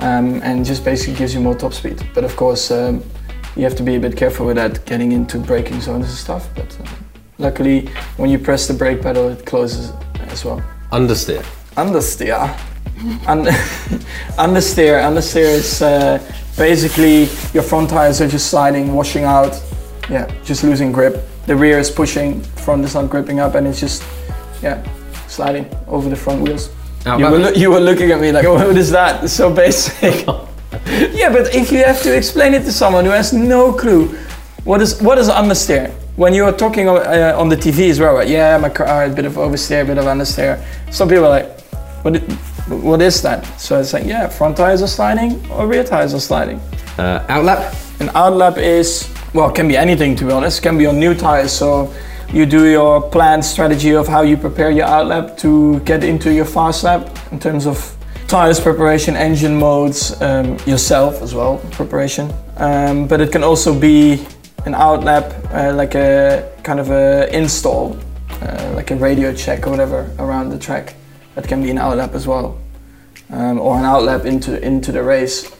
um, 0.00 0.42
and 0.42 0.64
just 0.64 0.84
basically 0.84 1.14
gives 1.14 1.32
you 1.32 1.40
more 1.40 1.54
top 1.54 1.74
speed. 1.74 2.04
But 2.12 2.24
of 2.24 2.34
course, 2.34 2.72
um, 2.72 3.04
you 3.56 3.62
have 3.62 3.76
to 3.76 3.82
be 3.84 3.94
a 3.94 4.00
bit 4.00 4.16
careful 4.16 4.46
with 4.46 4.56
that, 4.56 4.84
getting 4.84 5.12
into 5.12 5.38
braking 5.38 5.80
zones 5.80 6.06
and 6.06 6.14
stuff. 6.14 6.48
But 6.54 6.76
uh, 6.80 6.90
luckily, 7.40 7.86
when 8.16 8.30
you 8.30 8.38
press 8.38 8.68
the 8.68 8.74
brake 8.74 9.02
pedal, 9.02 9.28
it 9.30 9.44
closes 9.44 9.92
as 10.28 10.44
well. 10.44 10.62
Understeer. 10.92 11.42
Understeer. 11.76 12.48
Un- 13.26 13.46
understeer. 14.38 15.02
Understeer 15.02 15.54
is 15.56 15.82
uh, 15.82 16.18
basically 16.56 17.28
your 17.54 17.62
front 17.62 17.90
tires 17.90 18.20
are 18.20 18.28
just 18.28 18.50
sliding, 18.50 18.94
washing 18.94 19.24
out. 19.24 19.60
Yeah, 20.08 20.30
just 20.44 20.62
losing 20.62 20.92
grip. 20.92 21.26
The 21.46 21.56
rear 21.56 21.78
is 21.78 21.90
pushing, 21.90 22.42
front 22.42 22.84
is 22.84 22.94
not 22.94 23.08
gripping 23.08 23.40
up, 23.40 23.54
and 23.54 23.66
it's 23.66 23.80
just 23.80 24.02
yeah, 24.62 24.82
sliding 25.26 25.66
over 25.86 26.08
the 26.08 26.16
front 26.16 26.42
wheels. 26.42 26.70
You 27.06 27.30
were, 27.30 27.52
you 27.54 27.70
were 27.70 27.80
looking 27.80 28.10
at 28.10 28.20
me 28.20 28.30
like, 28.30 28.46
what 28.46 28.76
is 28.76 28.90
that? 28.90 29.24
It's 29.24 29.32
so 29.32 29.52
basic. 29.52 30.26
yeah, 31.12 31.32
but 31.32 31.54
if 31.54 31.72
you 31.72 31.78
have 31.78 32.02
to 32.02 32.14
explain 32.14 32.52
it 32.54 32.64
to 32.64 32.72
someone 32.72 33.04
who 33.04 33.10
has 33.10 33.32
no 33.32 33.72
clue, 33.72 34.08
what 34.64 34.82
is 34.82 35.00
what 35.00 35.16
is 35.18 35.28
understeer? 35.28 35.94
When 36.20 36.34
you 36.34 36.44
are 36.44 36.52
talking 36.52 36.86
uh, 36.86 37.34
on 37.34 37.48
the 37.48 37.56
TV 37.56 37.88
as 37.88 37.98
well, 37.98 38.16
right? 38.16 38.28
Yeah, 38.28 38.58
my 38.58 38.68
car, 38.68 39.04
a 39.04 39.08
bit 39.08 39.24
of 39.24 39.36
oversteer, 39.36 39.84
a 39.84 39.86
bit 39.86 39.96
of 39.96 40.04
understeer. 40.04 40.62
Some 40.92 41.08
people 41.08 41.24
are 41.24 41.30
like, 41.30 41.60
what, 42.02 42.18
what 42.68 43.00
is 43.00 43.22
that? 43.22 43.42
So 43.58 43.80
it's 43.80 43.94
like, 43.94 44.04
yeah, 44.04 44.28
front 44.28 44.58
tires 44.58 44.82
are 44.82 44.86
sliding 44.86 45.40
or 45.50 45.66
rear 45.66 45.82
tires 45.82 46.12
are 46.12 46.20
sliding. 46.20 46.58
Uh, 46.98 47.24
outlap. 47.30 47.72
An 48.02 48.08
outlap 48.08 48.58
is, 48.58 49.08
well, 49.32 49.50
can 49.50 49.66
be 49.66 49.78
anything 49.78 50.14
to 50.16 50.26
be 50.26 50.30
honest. 50.30 50.62
Can 50.62 50.76
be 50.76 50.84
on 50.84 51.00
new 51.00 51.14
tires. 51.14 51.52
So 51.52 51.90
you 52.30 52.44
do 52.44 52.66
your 52.66 53.00
planned 53.00 53.42
strategy 53.42 53.94
of 53.94 54.06
how 54.06 54.20
you 54.20 54.36
prepare 54.36 54.70
your 54.70 54.88
outlap 54.88 55.38
to 55.38 55.80
get 55.86 56.04
into 56.04 56.30
your 56.30 56.44
fast 56.44 56.84
lap 56.84 57.08
in 57.32 57.40
terms 57.40 57.66
of 57.66 57.96
tires 58.28 58.60
preparation, 58.60 59.16
engine 59.16 59.58
modes, 59.58 60.20
um, 60.20 60.58
yourself 60.66 61.22
as 61.22 61.34
well, 61.34 61.56
preparation. 61.70 62.30
Um, 62.58 63.08
but 63.08 63.22
it 63.22 63.32
can 63.32 63.42
also 63.42 63.72
be 63.72 64.26
an 64.66 64.74
outlap, 64.74 65.32
uh, 65.54 65.74
like 65.74 65.94
a 65.94 66.52
kind 66.62 66.80
of 66.80 66.90
a 66.90 67.34
install, 67.34 67.96
uh, 68.42 68.72
like 68.74 68.90
a 68.90 68.96
radio 68.96 69.32
check 69.34 69.66
or 69.66 69.70
whatever 69.70 70.10
around 70.18 70.50
the 70.50 70.58
track. 70.58 70.94
That 71.34 71.46
can 71.48 71.62
be 71.62 71.70
an 71.70 71.78
outlap 71.78 72.14
as 72.14 72.26
well, 72.26 72.58
um, 73.30 73.60
or 73.60 73.78
an 73.78 73.84
outlap 73.84 74.24
into 74.24 74.60
into 74.64 74.92
the 74.92 75.02
race 75.02 75.50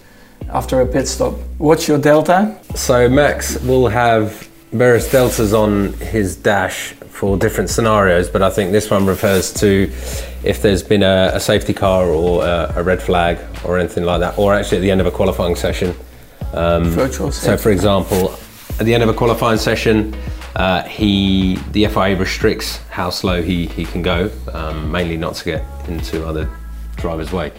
after 0.50 0.80
a 0.80 0.86
pit 0.86 1.06
stop. 1.08 1.34
What's 1.58 1.86
your 1.88 1.98
delta? 1.98 2.58
So 2.74 3.08
Max 3.08 3.60
will 3.62 3.88
have 3.88 4.48
various 4.72 5.10
deltas 5.10 5.52
on 5.52 5.92
his 5.94 6.36
dash 6.36 6.92
for 7.08 7.36
different 7.36 7.70
scenarios, 7.70 8.28
but 8.28 8.42
I 8.42 8.50
think 8.50 8.72
this 8.72 8.90
one 8.90 9.06
refers 9.06 9.52
to 9.54 9.90
if 10.42 10.62
there's 10.62 10.82
been 10.82 11.02
a, 11.02 11.32
a 11.34 11.40
safety 11.40 11.74
car 11.74 12.06
or 12.06 12.44
a, 12.44 12.72
a 12.76 12.82
red 12.82 13.02
flag 13.02 13.38
or 13.64 13.78
anything 13.78 14.04
like 14.04 14.20
that, 14.20 14.38
or 14.38 14.54
actually 14.54 14.78
at 14.78 14.82
the 14.82 14.90
end 14.90 15.00
of 15.00 15.06
a 15.06 15.10
qualifying 15.10 15.54
session. 15.54 15.94
Um, 16.52 16.84
Virtual 16.90 17.30
so, 17.30 17.56
for 17.56 17.70
example, 17.70 18.34
at 18.80 18.86
the 18.86 18.94
end 18.94 19.02
of 19.02 19.10
a 19.10 19.14
qualifying 19.14 19.58
session, 19.58 20.16
uh, 20.56 20.82
he 20.84 21.56
the 21.72 21.86
FIA 21.86 22.16
restricts 22.16 22.78
how 22.88 23.10
slow 23.10 23.42
he, 23.42 23.66
he 23.66 23.84
can 23.84 24.00
go, 24.00 24.30
um, 24.54 24.90
mainly 24.90 25.18
not 25.18 25.34
to 25.34 25.44
get 25.44 25.88
into 25.88 26.26
other 26.26 26.50
drivers' 26.96 27.30
way. 27.30 27.52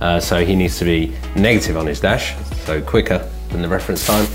Uh, 0.00 0.20
so 0.20 0.44
he 0.44 0.54
needs 0.54 0.78
to 0.78 0.84
be 0.84 1.14
negative 1.34 1.78
on 1.78 1.86
his 1.86 1.98
dash, 1.98 2.36
so 2.66 2.80
quicker 2.82 3.26
than 3.48 3.62
the 3.62 3.68
reference 3.68 4.06
time. 4.06 4.26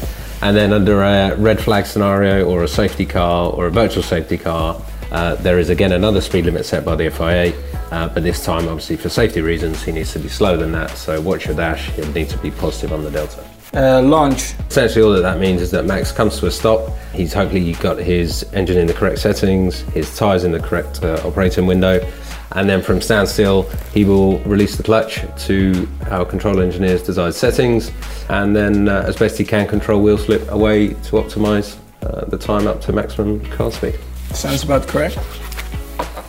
And 0.42 0.58
then 0.58 0.74
under 0.74 1.04
a 1.04 1.36
red 1.38 1.62
flag 1.62 1.86
scenario 1.86 2.44
or 2.46 2.64
a 2.64 2.68
safety 2.68 3.06
car 3.06 3.52
or 3.54 3.68
a 3.68 3.72
virtual 3.72 4.01
safety 4.01 4.38
car, 4.40 4.82
uh, 5.12 5.36
there 5.36 5.60
is 5.60 5.70
again 5.70 5.92
another 5.92 6.22
speed 6.22 6.46
limit 6.46 6.66
set 6.66 6.84
by 6.84 6.96
the 6.96 7.12
FIA, 7.12 7.54
uh, 7.92 8.10
but 8.10 8.24
this 8.24 8.44
time, 8.44 8.68
obviously, 8.68 8.98
for 8.98 9.10
safety 9.10 9.42
reasons, 9.42 9.84
he 9.84 9.92
needs 9.92 10.12
to 10.14 10.20
be 10.20 10.30
slower 10.30 10.58
than 10.58 10.72
that. 10.72 10.90
So 10.98 11.22
watch 11.22 11.46
your 11.46 11.56
dash, 11.56 11.92
he'll 11.92 12.12
need 12.14 12.30
to 12.30 12.38
be 12.40 12.50
positive 12.50 12.94
on 12.94 13.04
the 13.04 13.12
delta. 13.12 13.50
Uh, 13.74 14.01
launch. 14.01 14.53
Essentially, 14.68 15.03
all 15.03 15.12
that 15.12 15.22
that 15.22 15.40
means 15.40 15.62
is 15.62 15.72
that 15.72 15.86
Max 15.86 16.12
comes 16.12 16.38
to 16.40 16.48
a 16.48 16.51
stop. 16.51 16.90
He's 17.14 17.34
hopefully 17.34 17.72
got 17.74 17.98
his 17.98 18.44
engine 18.51 18.77
in 18.77 18.86
the 18.86 18.94
correct 18.94 19.20
settings, 19.20 19.81
his 19.94 20.14
tyres 20.18 20.44
in 20.44 20.51
the 20.51 20.60
correct 20.60 21.01
uh, 21.03 21.22
operating 21.24 21.66
window, 21.66 22.05
and 22.51 22.68
then 22.70 22.81
from 22.81 23.00
standstill, 23.00 23.64
he 23.94 24.03
will 24.03 24.40
release 24.40 24.75
the 24.75 24.84
clutch 24.84 25.22
to 25.46 25.88
our 26.10 26.25
control 26.25 26.60
engineer's 26.60 27.01
desired 27.01 27.34
settings, 27.34 27.92
and 28.29 28.53
then, 28.53 28.90
uh, 28.90 29.05
as 29.07 29.16
best 29.16 29.38
he 29.38 29.46
can, 29.46 29.66
control 29.68 30.01
wheel 30.01 30.18
slip 30.18 30.50
away 30.51 30.90
to 30.90 31.12
optimise 31.16 31.77
uh, 32.03 32.25
the 32.25 32.38
time 32.38 32.68
up 32.68 32.81
to 32.81 32.92
maximum 32.92 33.40
car 33.51 33.72
speed. 33.72 33.98
Sounds 34.34 34.64
about 34.64 34.86
correct. 34.86 35.18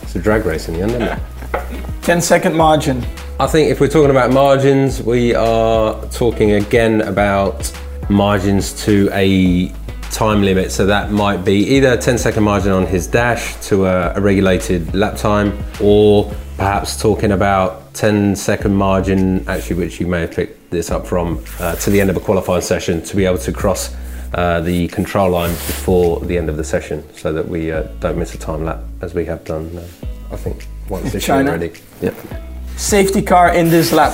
It's 0.01 0.15
a 0.15 0.19
drag 0.19 0.45
race 0.45 0.69
in 0.69 0.75
the 0.75 0.81
end, 0.81 0.91
isn't 0.91 1.01
it? 1.03 2.03
10 2.03 2.21
second 2.21 2.55
margin. 2.55 3.05
I 3.39 3.47
think 3.47 3.71
if 3.71 3.79
we're 3.79 3.87
talking 3.87 4.11
about 4.11 4.31
margins, 4.31 5.01
we 5.01 5.33
are 5.33 5.99
talking 6.09 6.51
again 6.51 7.01
about 7.01 7.71
margins 8.07 8.85
to 8.85 9.09
a 9.11 9.69
time 10.11 10.43
limit. 10.43 10.71
So 10.71 10.85
that 10.85 11.11
might 11.11 11.43
be 11.43 11.55
either 11.75 11.93
a 11.93 11.97
10 11.97 12.19
second 12.19 12.43
margin 12.43 12.71
on 12.71 12.85
his 12.85 13.07
dash 13.07 13.55
to 13.67 13.87
a, 13.87 14.13
a 14.13 14.21
regulated 14.21 14.93
lap 14.93 15.17
time, 15.17 15.57
or 15.81 16.31
perhaps 16.57 17.01
talking 17.01 17.31
about 17.31 17.91
10 17.95 18.35
second 18.35 18.75
margin, 18.75 19.43
actually, 19.49 19.77
which 19.77 19.99
you 19.99 20.05
may 20.05 20.21
have 20.21 20.31
picked 20.31 20.69
this 20.69 20.91
up 20.91 21.07
from, 21.07 21.43
uh, 21.59 21.75
to 21.77 21.89
the 21.89 21.99
end 21.99 22.11
of 22.11 22.17
a 22.17 22.19
qualifying 22.19 22.61
session 22.61 23.01
to 23.01 23.15
be 23.15 23.25
able 23.25 23.39
to 23.39 23.51
cross 23.51 23.95
uh, 24.35 24.61
the 24.61 24.87
control 24.89 25.31
line 25.31 25.49
before 25.49 26.19
the 26.19 26.37
end 26.37 26.49
of 26.49 26.57
the 26.57 26.63
session 26.63 27.03
so 27.15 27.33
that 27.33 27.47
we 27.47 27.71
uh, 27.71 27.81
don't 27.99 28.17
miss 28.17 28.35
a 28.35 28.37
time 28.37 28.63
lap 28.63 28.79
as 29.01 29.15
we 29.15 29.25
have 29.25 29.43
done, 29.43 29.75
uh, 29.75 29.87
I 30.31 30.35
think, 30.35 30.67
once 30.87 31.05
this 31.11 31.27
year 31.27 31.37
China. 31.37 31.49
already. 31.49 31.73
Yep 31.99 32.52
Safety 32.77 33.21
car 33.21 33.53
in 33.53 33.69
this 33.69 33.91
lap. 33.91 34.13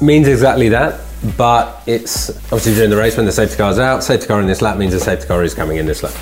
means 0.00 0.26
exactly 0.26 0.68
that, 0.70 1.00
but 1.36 1.82
it's 1.86 2.30
obviously 2.44 2.74
during 2.74 2.90
the 2.90 2.96
race 2.96 3.16
when 3.16 3.26
the 3.26 3.32
safety 3.32 3.56
car 3.56 3.70
is 3.70 3.78
out. 3.78 4.02
Safety 4.02 4.26
car 4.26 4.40
in 4.40 4.46
this 4.46 4.62
lap 4.62 4.78
means 4.78 4.92
the 4.92 5.00
safety 5.00 5.26
car 5.26 5.44
is 5.44 5.54
coming 5.54 5.76
in 5.76 5.86
this 5.86 6.02
lap. 6.02 6.14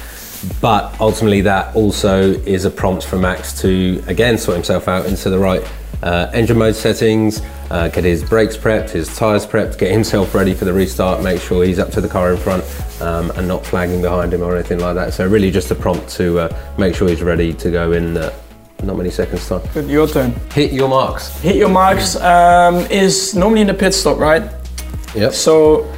But 0.60 1.00
ultimately, 1.00 1.40
that 1.42 1.74
also 1.74 2.32
is 2.32 2.64
a 2.64 2.70
prompt 2.70 3.04
for 3.04 3.16
Max 3.16 3.60
to 3.62 4.02
again 4.06 4.38
sort 4.38 4.56
himself 4.56 4.88
out 4.88 5.06
into 5.06 5.30
the 5.30 5.38
right 5.38 5.62
uh, 6.02 6.30
engine 6.32 6.58
mode 6.58 6.76
settings, 6.76 7.40
uh, 7.70 7.88
get 7.88 8.04
his 8.04 8.22
brakes 8.22 8.56
prepped, 8.56 8.90
his 8.90 9.14
tyres 9.16 9.46
prepped, 9.46 9.78
get 9.78 9.90
himself 9.90 10.34
ready 10.34 10.54
for 10.54 10.64
the 10.64 10.72
restart, 10.72 11.22
make 11.22 11.40
sure 11.40 11.64
he's 11.64 11.78
up 11.78 11.90
to 11.90 12.00
the 12.00 12.08
car 12.08 12.32
in 12.32 12.38
front 12.38 12.64
um, 13.00 13.30
and 13.32 13.48
not 13.48 13.66
flagging 13.66 14.00
behind 14.00 14.32
him 14.32 14.42
or 14.42 14.54
anything 14.54 14.78
like 14.78 14.94
that. 14.94 15.12
So, 15.12 15.26
really, 15.26 15.50
just 15.50 15.70
a 15.70 15.74
prompt 15.74 16.08
to 16.10 16.40
uh, 16.40 16.74
make 16.78 16.94
sure 16.94 17.08
he's 17.08 17.22
ready 17.22 17.52
to 17.54 17.70
go 17.70 17.92
in 17.92 18.16
uh, 18.16 18.32
not 18.82 18.96
many 18.96 19.10
seconds' 19.10 19.48
time. 19.48 19.62
Good, 19.74 19.88
your 19.88 20.06
turn. 20.06 20.32
Hit 20.52 20.72
your 20.72 20.88
marks. 20.88 21.36
Hit 21.40 21.56
your 21.56 21.68
marks 21.68 22.16
um, 22.16 22.76
is 22.90 23.34
normally 23.34 23.62
in 23.62 23.66
the 23.66 23.74
pit 23.74 23.92
stop, 23.92 24.18
right? 24.18 24.42
Yep. 25.14 25.32
So, 25.32 25.92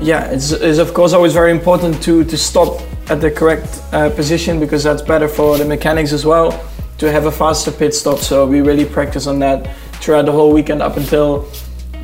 yeah, 0.00 0.30
it's, 0.30 0.52
it's 0.52 0.78
of 0.78 0.92
course 0.92 1.12
always 1.12 1.32
very 1.32 1.50
important 1.50 2.02
to, 2.02 2.24
to 2.24 2.36
stop 2.36 2.80
at 3.08 3.20
the 3.20 3.30
correct 3.30 3.82
uh, 3.92 4.10
position 4.10 4.60
because 4.60 4.84
that's 4.84 5.02
better 5.02 5.28
for 5.28 5.58
the 5.58 5.64
mechanics 5.64 6.12
as 6.12 6.26
well 6.26 6.52
to 6.98 7.10
have 7.10 7.26
a 7.26 7.32
faster 7.32 7.72
pit 7.72 7.94
stop. 7.94 8.18
So, 8.18 8.46
we 8.46 8.60
really 8.60 8.84
practice 8.84 9.26
on 9.26 9.38
that 9.38 9.74
throughout 10.02 10.26
the 10.26 10.32
whole 10.32 10.52
weekend 10.52 10.82
up 10.82 10.96
until 10.96 11.48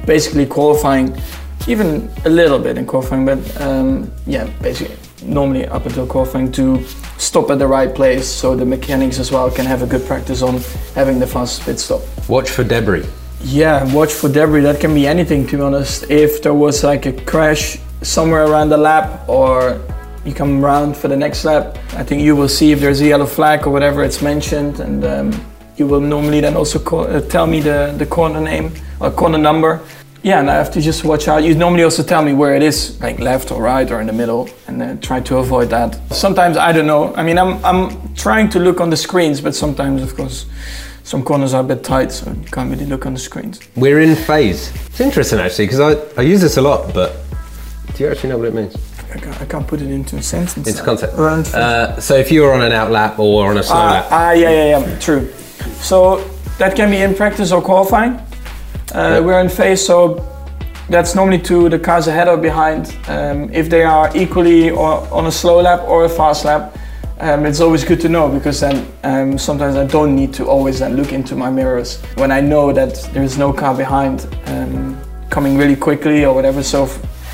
basically 0.07 0.47
qualifying, 0.47 1.15
even 1.69 2.11
a 2.25 2.31
little 2.31 2.59
bit 2.59 2.79
in 2.79 2.87
qualifying, 2.87 3.27
but 3.27 3.61
um, 3.61 4.11
yeah, 4.27 4.45
basically 4.63 4.97
normally 5.23 5.67
up 5.67 5.87
until 5.87 6.07
qualifying 6.07 6.53
to 6.53 6.85
stop 7.19 7.51
at 7.51 7.59
the 7.59 7.67
right 7.67 7.95
place 7.95 8.29
so 8.29 8.55
the 8.55 8.65
mechanics 8.65 9.19
as 9.19 9.33
well 9.33 9.51
can 9.51 9.65
have 9.65 9.83
a 9.83 9.87
good 9.87 10.07
practice 10.07 10.43
on 10.43 10.59
having 10.95 11.19
the 11.19 11.27
fastest 11.27 11.67
pit 11.67 11.79
stop. 11.79 12.01
Watch 12.29 12.51
for 12.51 12.65
debris. 12.65 13.07
Yeah, 13.43 13.93
watch 13.95 14.13
for 14.13 14.29
debris. 14.29 14.63
That 14.63 14.81
can 14.81 14.95
be 14.95 15.07
anything, 15.07 15.47
to 15.49 15.57
be 15.57 15.63
honest. 15.63 16.11
If 16.11 16.43
there 16.43 16.55
was 16.55 16.83
like 16.83 17.07
a 17.07 17.13
crash 17.13 17.79
somewhere 18.03 18.47
around 18.47 18.71
the 18.71 18.77
lap, 18.77 19.29
or 19.29 19.81
you 20.25 20.35
come 20.35 20.65
around 20.65 20.97
for 20.97 21.09
the 21.09 21.17
next 21.17 21.45
lap, 21.45 21.79
I 21.93 22.03
think 22.03 22.23
you 22.23 22.35
will 22.35 22.49
see 22.49 22.73
if 22.73 22.81
there's 22.81 23.01
a 23.01 23.07
yellow 23.07 23.27
flag 23.27 23.67
or 23.67 23.71
whatever 23.71 24.03
it's 24.03 24.23
mentioned, 24.23 24.81
and 24.81 25.05
um, 25.05 25.47
you 25.77 25.87
will 25.87 26.01
normally 26.01 26.41
then 26.41 26.57
also 26.57 26.79
call, 26.79 27.07
uh, 27.07 27.21
tell 27.21 27.47
me 27.47 27.61
the, 27.61 27.95
the 27.99 28.07
corner 28.07 28.41
name 28.41 28.73
or 29.01 29.11
corner 29.11 29.39
number. 29.39 29.81
Yeah, 30.27 30.41
and 30.41 30.51
I 30.51 30.55
have 30.55 30.73
to 30.73 30.81
just 30.81 31.05
watch 31.05 31.29
out. 31.29 31.45
You 31.45 31.55
normally 31.55 31.85
also 31.85 32.03
tell 32.03 32.21
me 32.21 32.33
where 32.33 32.57
it 32.57 32.63
is, 32.63 33.01
like 33.01 33.21
left 33.21 33.53
or 33.53 33.63
right 33.63 33.89
or 33.89 34.01
in 34.01 34.09
the 34.09 34.13
middle, 34.13 34.49
and 34.67 34.83
uh, 34.83 34.97
try 34.97 35.21
to 35.21 35.37
avoid 35.37 35.71
that. 35.71 36.01
Sometimes 36.13 36.57
I 36.57 36.73
don't 36.73 36.89
know. 36.89 37.15
I 37.15 37.23
mean, 37.23 37.39
I'm 37.39 37.65
I'm 37.65 38.13
trying 38.17 38.49
to 38.51 38.59
look 38.59 38.81
on 38.81 38.91
the 38.91 38.97
screens, 38.97 39.41
but 39.41 39.55
sometimes, 39.55 40.03
of 40.03 40.17
course, 40.17 40.47
some 41.05 41.23
corners 41.23 41.55
are 41.55 41.61
a 41.61 41.65
bit 41.65 41.85
tight, 41.85 42.11
so 42.11 42.29
you 42.33 42.51
can't 42.51 42.69
really 42.69 42.87
look 42.87 43.07
on 43.07 43.13
the 43.15 43.21
screens. 43.21 43.61
We're 43.77 44.01
in 44.01 44.17
phase. 44.17 44.73
It's 44.87 44.99
interesting 45.01 45.39
actually 45.39 45.67
because 45.69 45.81
I, 45.81 46.21
I 46.21 46.25
use 46.25 46.41
this 46.41 46.57
a 46.57 46.63
lot, 46.63 46.93
but 46.93 47.13
do 47.95 48.03
you 48.03 48.11
actually 48.11 48.31
know 48.31 48.39
what 48.39 48.49
it 48.49 48.55
means? 48.55 48.75
I 49.15 49.19
can't, 49.21 49.41
I 49.43 49.45
can't 49.47 49.69
put 49.69 49.81
it 49.81 49.93
into 49.93 50.17
a 50.17 50.23
sentence. 50.23 50.67
It's 50.67 50.81
concept. 50.81 51.17
We're 51.17 51.39
in 51.39 51.45
phase. 51.45 51.55
Uh, 51.55 52.01
so 52.01 52.17
if 52.17 52.33
you 52.33 52.43
were 52.43 52.53
on 52.53 52.63
an 52.63 52.73
out 52.73 52.91
lap 52.91 53.21
or 53.21 53.49
on 53.49 53.59
a 53.59 53.63
slow 53.63 53.77
Ah, 53.77 53.91
lap, 53.93 54.07
ah, 54.11 54.33
yeah, 54.33 54.51
yeah, 54.51 54.81
yeah, 54.81 54.99
true. 54.99 55.31
So 55.81 56.25
that 56.59 56.75
can 56.75 56.91
be 56.91 56.97
in 56.97 57.15
practice 57.15 57.53
or 57.53 57.63
qualifying. 57.63 58.19
Uh. 58.93 59.21
We're 59.25 59.41
in 59.41 59.49
phase, 59.49 59.85
so 59.85 60.25
That's 60.89 61.17
normally 61.17 61.41
to 61.41 61.69
the 61.69 61.81
cars 61.81 62.07
ahead 62.07 62.29
or 62.29 62.37
behind. 62.37 62.97
Um, 63.09 63.51
if 63.53 63.69
they 63.69 63.83
are 63.83 64.17
equally 64.17 64.71
or 64.71 65.01
on 65.13 65.27
a 65.27 65.33
slow 65.33 65.61
lap 65.61 65.81
or 65.83 66.05
a 66.05 66.09
fast 66.09 66.45
lap, 66.45 66.79
um, 67.19 67.45
it's 67.45 67.61
always 67.61 67.83
good 67.83 68.01
to 68.03 68.09
know 68.09 68.29
because 68.29 68.61
then 68.61 68.87
um, 69.03 69.37
sometimes 69.37 69.75
I 69.75 69.85
don't 69.85 70.15
need 70.15 70.33
to 70.35 70.47
always 70.47 70.79
then 70.79 70.97
look 70.97 71.13
into 71.13 71.35
my 71.35 71.51
mirrors 71.51 72.01
when 72.15 72.31
I 72.31 72.41
know 72.41 72.73
that 72.73 72.95
there 73.13 73.25
is 73.25 73.37
no 73.37 73.53
car 73.53 73.75
behind 73.75 74.29
um, 74.47 74.97
coming 75.29 75.57
really 75.57 75.75
quickly 75.75 76.25
or 76.25 76.33
whatever. 76.35 76.63
So 76.63 76.89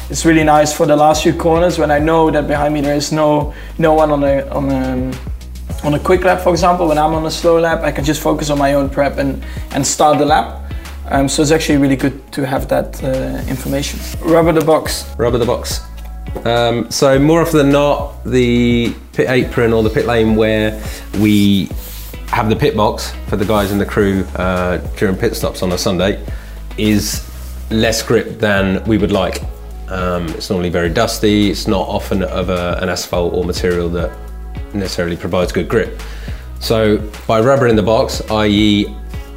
it's 0.08 0.24
really 0.24 0.44
nice 0.44 0.72
for 0.74 0.86
the 0.86 0.96
last 0.96 1.22
few 1.22 1.34
corners 1.34 1.78
when 1.78 1.90
I 1.90 1.98
know 1.98 2.30
that 2.30 2.48
behind 2.48 2.72
me 2.72 2.80
there 2.80 2.94
is 2.96 3.12
no 3.12 3.52
no 3.76 3.92
one 3.92 4.10
on 4.12 4.24
a 4.24 4.48
on 4.48 4.70
a 4.70 5.12
on 5.84 5.94
a 5.94 5.98
quick 5.98 6.24
lap, 6.24 6.40
for 6.40 6.52
example. 6.52 6.88
When 6.88 6.96
I'm 6.96 7.12
on 7.12 7.26
a 7.26 7.30
slow 7.30 7.60
lap, 7.60 7.80
I 7.82 7.92
can 7.92 8.04
just 8.04 8.22
focus 8.22 8.48
on 8.48 8.56
my 8.56 8.72
own 8.74 8.88
prep 8.88 9.18
and 9.18 9.44
and 9.72 9.86
start 9.86 10.16
the 10.16 10.24
lap. 10.24 10.61
Um, 11.08 11.28
so 11.28 11.42
it's 11.42 11.50
actually 11.50 11.78
really 11.78 11.96
good 11.96 12.32
to 12.32 12.46
have 12.46 12.68
that 12.68 13.02
uh, 13.02 13.42
information. 13.48 14.00
Rubber 14.22 14.52
the 14.52 14.64
box. 14.64 15.04
Rubber 15.18 15.38
the 15.38 15.46
box. 15.46 15.80
Um, 16.44 16.90
so 16.90 17.18
more 17.18 17.42
often 17.42 17.58
than 17.58 17.70
not, 17.70 18.24
the 18.24 18.94
pit 19.12 19.28
apron 19.28 19.72
or 19.72 19.82
the 19.82 19.90
pit 19.90 20.06
lane 20.06 20.36
where 20.36 20.82
we 21.20 21.68
have 22.28 22.48
the 22.48 22.56
pit 22.56 22.76
box 22.76 23.12
for 23.26 23.36
the 23.36 23.44
guys 23.44 23.72
in 23.72 23.78
the 23.78 23.86
crew 23.86 24.24
uh, 24.36 24.78
during 24.96 25.16
pit 25.16 25.36
stops 25.36 25.62
on 25.62 25.72
a 25.72 25.78
Sunday 25.78 26.24
is 26.78 27.28
less 27.70 28.02
grip 28.02 28.38
than 28.38 28.82
we 28.84 28.96
would 28.96 29.12
like. 29.12 29.42
Um, 29.88 30.28
it's 30.28 30.48
normally 30.48 30.70
very 30.70 30.88
dusty. 30.88 31.50
It's 31.50 31.66
not 31.66 31.86
often 31.86 32.22
of 32.22 32.48
a, 32.48 32.78
an 32.80 32.88
asphalt 32.88 33.34
or 33.34 33.44
material 33.44 33.90
that 33.90 34.16
necessarily 34.72 35.16
provides 35.16 35.52
good 35.52 35.68
grip. 35.68 36.00
So 36.60 36.98
by 37.26 37.40
rubber 37.40 37.66
in 37.66 37.76
the 37.76 37.82
box, 37.82 38.22
i.e. 38.30 38.86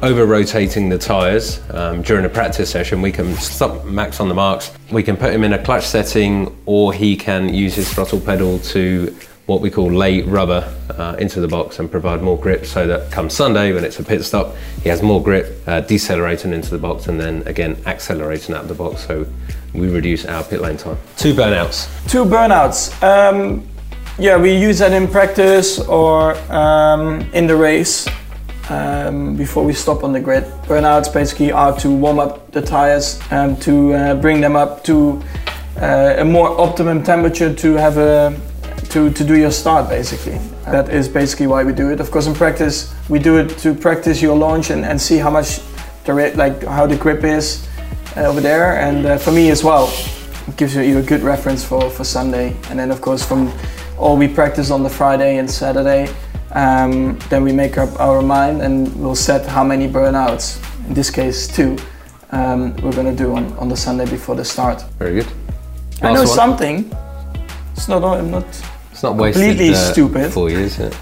over 0.02 0.26
rotating 0.26 0.88
the 0.88 0.98
tyres 0.98 1.60
um, 1.70 2.02
during 2.02 2.24
a 2.24 2.28
practice 2.28 2.70
session, 2.70 3.00
we 3.00 3.12
can 3.12 3.34
stop 3.36 3.84
Max 3.84 4.20
on 4.20 4.28
the 4.28 4.34
marks. 4.34 4.72
We 4.90 5.02
can 5.02 5.16
put 5.16 5.32
him 5.32 5.42
in 5.42 5.54
a 5.54 5.62
clutch 5.62 5.84
setting 5.84 6.56
or 6.66 6.92
he 6.92 7.16
can 7.16 7.52
use 7.52 7.74
his 7.74 7.92
throttle 7.92 8.20
pedal 8.20 8.58
to 8.58 9.16
what 9.46 9.60
we 9.60 9.70
call 9.70 9.90
lay 9.90 10.22
rubber 10.22 10.72
uh, 10.98 11.16
into 11.18 11.40
the 11.40 11.48
box 11.48 11.78
and 11.78 11.90
provide 11.90 12.20
more 12.20 12.38
grip 12.38 12.66
so 12.66 12.86
that 12.86 13.10
come 13.12 13.30
Sunday 13.30 13.72
when 13.72 13.84
it's 13.84 13.98
a 13.98 14.04
pit 14.04 14.24
stop, 14.24 14.54
he 14.82 14.88
has 14.88 15.02
more 15.02 15.22
grip 15.22 15.62
uh, 15.66 15.80
decelerating 15.80 16.52
into 16.52 16.70
the 16.70 16.78
box 16.78 17.06
and 17.06 17.18
then 17.18 17.42
again 17.46 17.76
accelerating 17.86 18.54
out 18.54 18.62
of 18.62 18.68
the 18.68 18.74
box 18.74 19.06
so 19.06 19.26
we 19.72 19.88
reduce 19.88 20.24
our 20.26 20.42
pit 20.42 20.60
lane 20.60 20.76
time. 20.76 20.98
Two 21.16 21.32
burnouts. 21.32 21.88
Two 22.10 22.24
burnouts. 22.24 23.00
Um, 23.02 23.66
yeah, 24.18 24.36
we 24.36 24.56
use 24.56 24.78
that 24.80 24.92
in 24.92 25.06
practice 25.06 25.78
or 25.78 26.34
um, 26.52 27.20
in 27.32 27.46
the 27.46 27.56
race 27.56 28.08
um, 28.70 29.36
before 29.36 29.64
we 29.64 29.72
stop 29.72 30.04
on 30.04 30.12
the 30.12 30.20
grid. 30.20 30.44
Burnouts 30.66 31.12
basically 31.12 31.52
are 31.52 31.76
to 31.78 31.90
warm 31.90 32.18
up 32.18 32.50
the 32.52 32.62
tires 32.62 33.20
and 33.30 33.60
to 33.62 33.94
uh, 33.94 34.14
bring 34.14 34.40
them 34.40 34.56
up 34.56 34.84
to 34.84 35.22
uh, 35.80 36.16
a 36.18 36.24
more 36.24 36.60
optimum 36.60 37.02
temperature 37.02 37.52
to 37.54 37.74
have 37.74 37.98
a 37.98 38.38
to, 38.90 39.10
to 39.10 39.24
do 39.24 39.36
your 39.36 39.50
start 39.50 39.88
basically. 39.88 40.38
That 40.64 40.88
is 40.88 41.08
basically 41.08 41.46
why 41.46 41.64
we 41.64 41.72
do 41.72 41.90
it. 41.90 42.00
Of 42.00 42.10
course, 42.10 42.26
in 42.26 42.34
practice, 42.34 42.94
we 43.08 43.18
do 43.18 43.36
it 43.38 43.58
to 43.58 43.74
practice 43.74 44.20
your 44.20 44.36
launch 44.36 44.70
and, 44.70 44.84
and 44.84 45.00
see 45.00 45.18
how 45.18 45.30
much 45.30 45.60
the 46.04 46.14
like 46.36 46.62
how 46.64 46.86
the 46.86 46.96
grip 46.96 47.24
is 47.24 47.68
uh, 48.16 48.22
over 48.22 48.40
there. 48.40 48.78
And 48.78 49.06
uh, 49.06 49.18
for 49.18 49.32
me 49.32 49.50
as 49.50 49.62
well, 49.62 49.92
it 50.48 50.56
gives 50.56 50.74
you 50.74 50.98
a 50.98 51.02
good 51.02 51.22
reference 51.22 51.64
for, 51.64 51.90
for 51.90 52.04
Sunday. 52.04 52.56
And 52.70 52.78
then 52.78 52.90
of 52.90 53.00
course 53.00 53.24
from 53.24 53.52
all 53.98 54.16
we 54.16 54.28
practice 54.28 54.70
on 54.70 54.82
the 54.82 54.90
Friday 54.90 55.38
and 55.38 55.50
Saturday, 55.50 56.08
um, 56.52 57.18
then 57.28 57.42
we 57.42 57.52
make 57.52 57.78
up 57.78 57.98
our 58.00 58.22
mind 58.22 58.62
and 58.62 58.94
we'll 59.00 59.14
set 59.14 59.46
how 59.46 59.64
many 59.64 59.88
burnouts, 59.88 60.60
in 60.86 60.94
this 60.94 61.10
case 61.10 61.48
two, 61.48 61.76
um, 62.30 62.76
we're 62.78 62.94
gonna 62.94 63.14
do 63.14 63.34
on, 63.34 63.52
on 63.58 63.68
the 63.68 63.76
Sunday 63.76 64.08
before 64.08 64.34
the 64.34 64.44
start. 64.44 64.82
Very 64.98 65.14
good. 65.22 65.32
I 66.02 66.12
know 66.12 66.20
one. 66.20 66.26
something. 66.26 66.90
It's 67.72 67.88
not. 67.88 68.04
I'm 68.04 68.30
not. 68.30 68.46
It's 68.92 69.02
not 69.02 69.16
wasted 69.16 69.42
Completely 69.42 69.74
uh, 69.74 69.92
stupid. 69.92 70.36
is 70.52 70.78
it? 70.78 70.96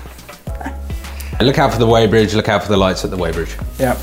And 1.39 1.49
look 1.49 1.59
out 1.59 1.73
for 1.73 1.79
the 1.79 1.87
weighbridge, 1.87 2.35
look 2.35 2.49
out 2.49 2.63
for 2.63 2.69
the 2.69 2.77
lights 2.77 3.05
at 3.05 3.11
the 3.11 3.17
weighbridge. 3.17 3.55
Yeah. 3.79 3.99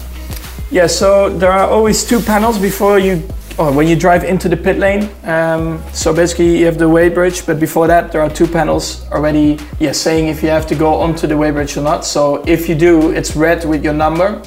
Yeah. 0.69 0.87
So 0.87 1.29
there 1.29 1.51
are 1.51 1.69
always 1.69 2.03
two 2.05 2.19
panels 2.19 2.57
before 2.57 2.99
you, 2.99 3.23
or 3.57 3.71
when 3.71 3.87
you 3.87 3.95
drive 3.95 4.23
into 4.23 4.49
the 4.49 4.57
pit 4.57 4.77
lane. 4.77 5.09
Um, 5.23 5.83
so 5.93 6.13
basically, 6.13 6.59
you 6.59 6.65
have 6.65 6.77
the 6.77 6.89
weighbridge, 6.89 7.45
but 7.45 7.59
before 7.59 7.87
that, 7.87 8.11
there 8.11 8.21
are 8.21 8.29
two 8.29 8.47
panels 8.47 9.05
already. 9.11 9.59
Yeah, 9.79 9.91
saying 9.91 10.27
if 10.27 10.41
you 10.43 10.49
have 10.49 10.67
to 10.67 10.75
go 10.75 10.95
onto 10.95 11.27
the 11.27 11.35
weighbridge 11.35 11.77
or 11.77 11.81
not. 11.81 12.05
So 12.05 12.43
if 12.47 12.69
you 12.69 12.75
do, 12.75 13.11
it's 13.11 13.35
red 13.35 13.65
with 13.65 13.83
your 13.83 13.93
number. 13.93 14.41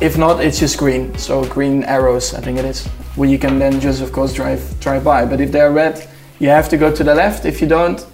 If 0.00 0.16
not, 0.16 0.42
it's 0.42 0.58
just 0.58 0.78
green. 0.78 1.16
So 1.18 1.44
green 1.44 1.84
arrows, 1.84 2.34
I 2.34 2.40
think 2.40 2.58
it 2.58 2.64
is, 2.64 2.86
where 3.16 3.28
you 3.28 3.38
can 3.38 3.58
then 3.58 3.80
just, 3.80 4.00
of 4.00 4.12
course, 4.12 4.32
drive 4.32 4.62
drive 4.80 5.04
by. 5.04 5.26
But 5.26 5.40
if 5.40 5.52
they're 5.52 5.72
red, 5.72 6.08
you 6.38 6.48
have 6.48 6.68
to 6.70 6.76
go 6.76 6.94
to 6.94 7.04
the 7.04 7.14
left. 7.14 7.44
If 7.44 7.60
you 7.60 7.68
don't, 7.68 8.04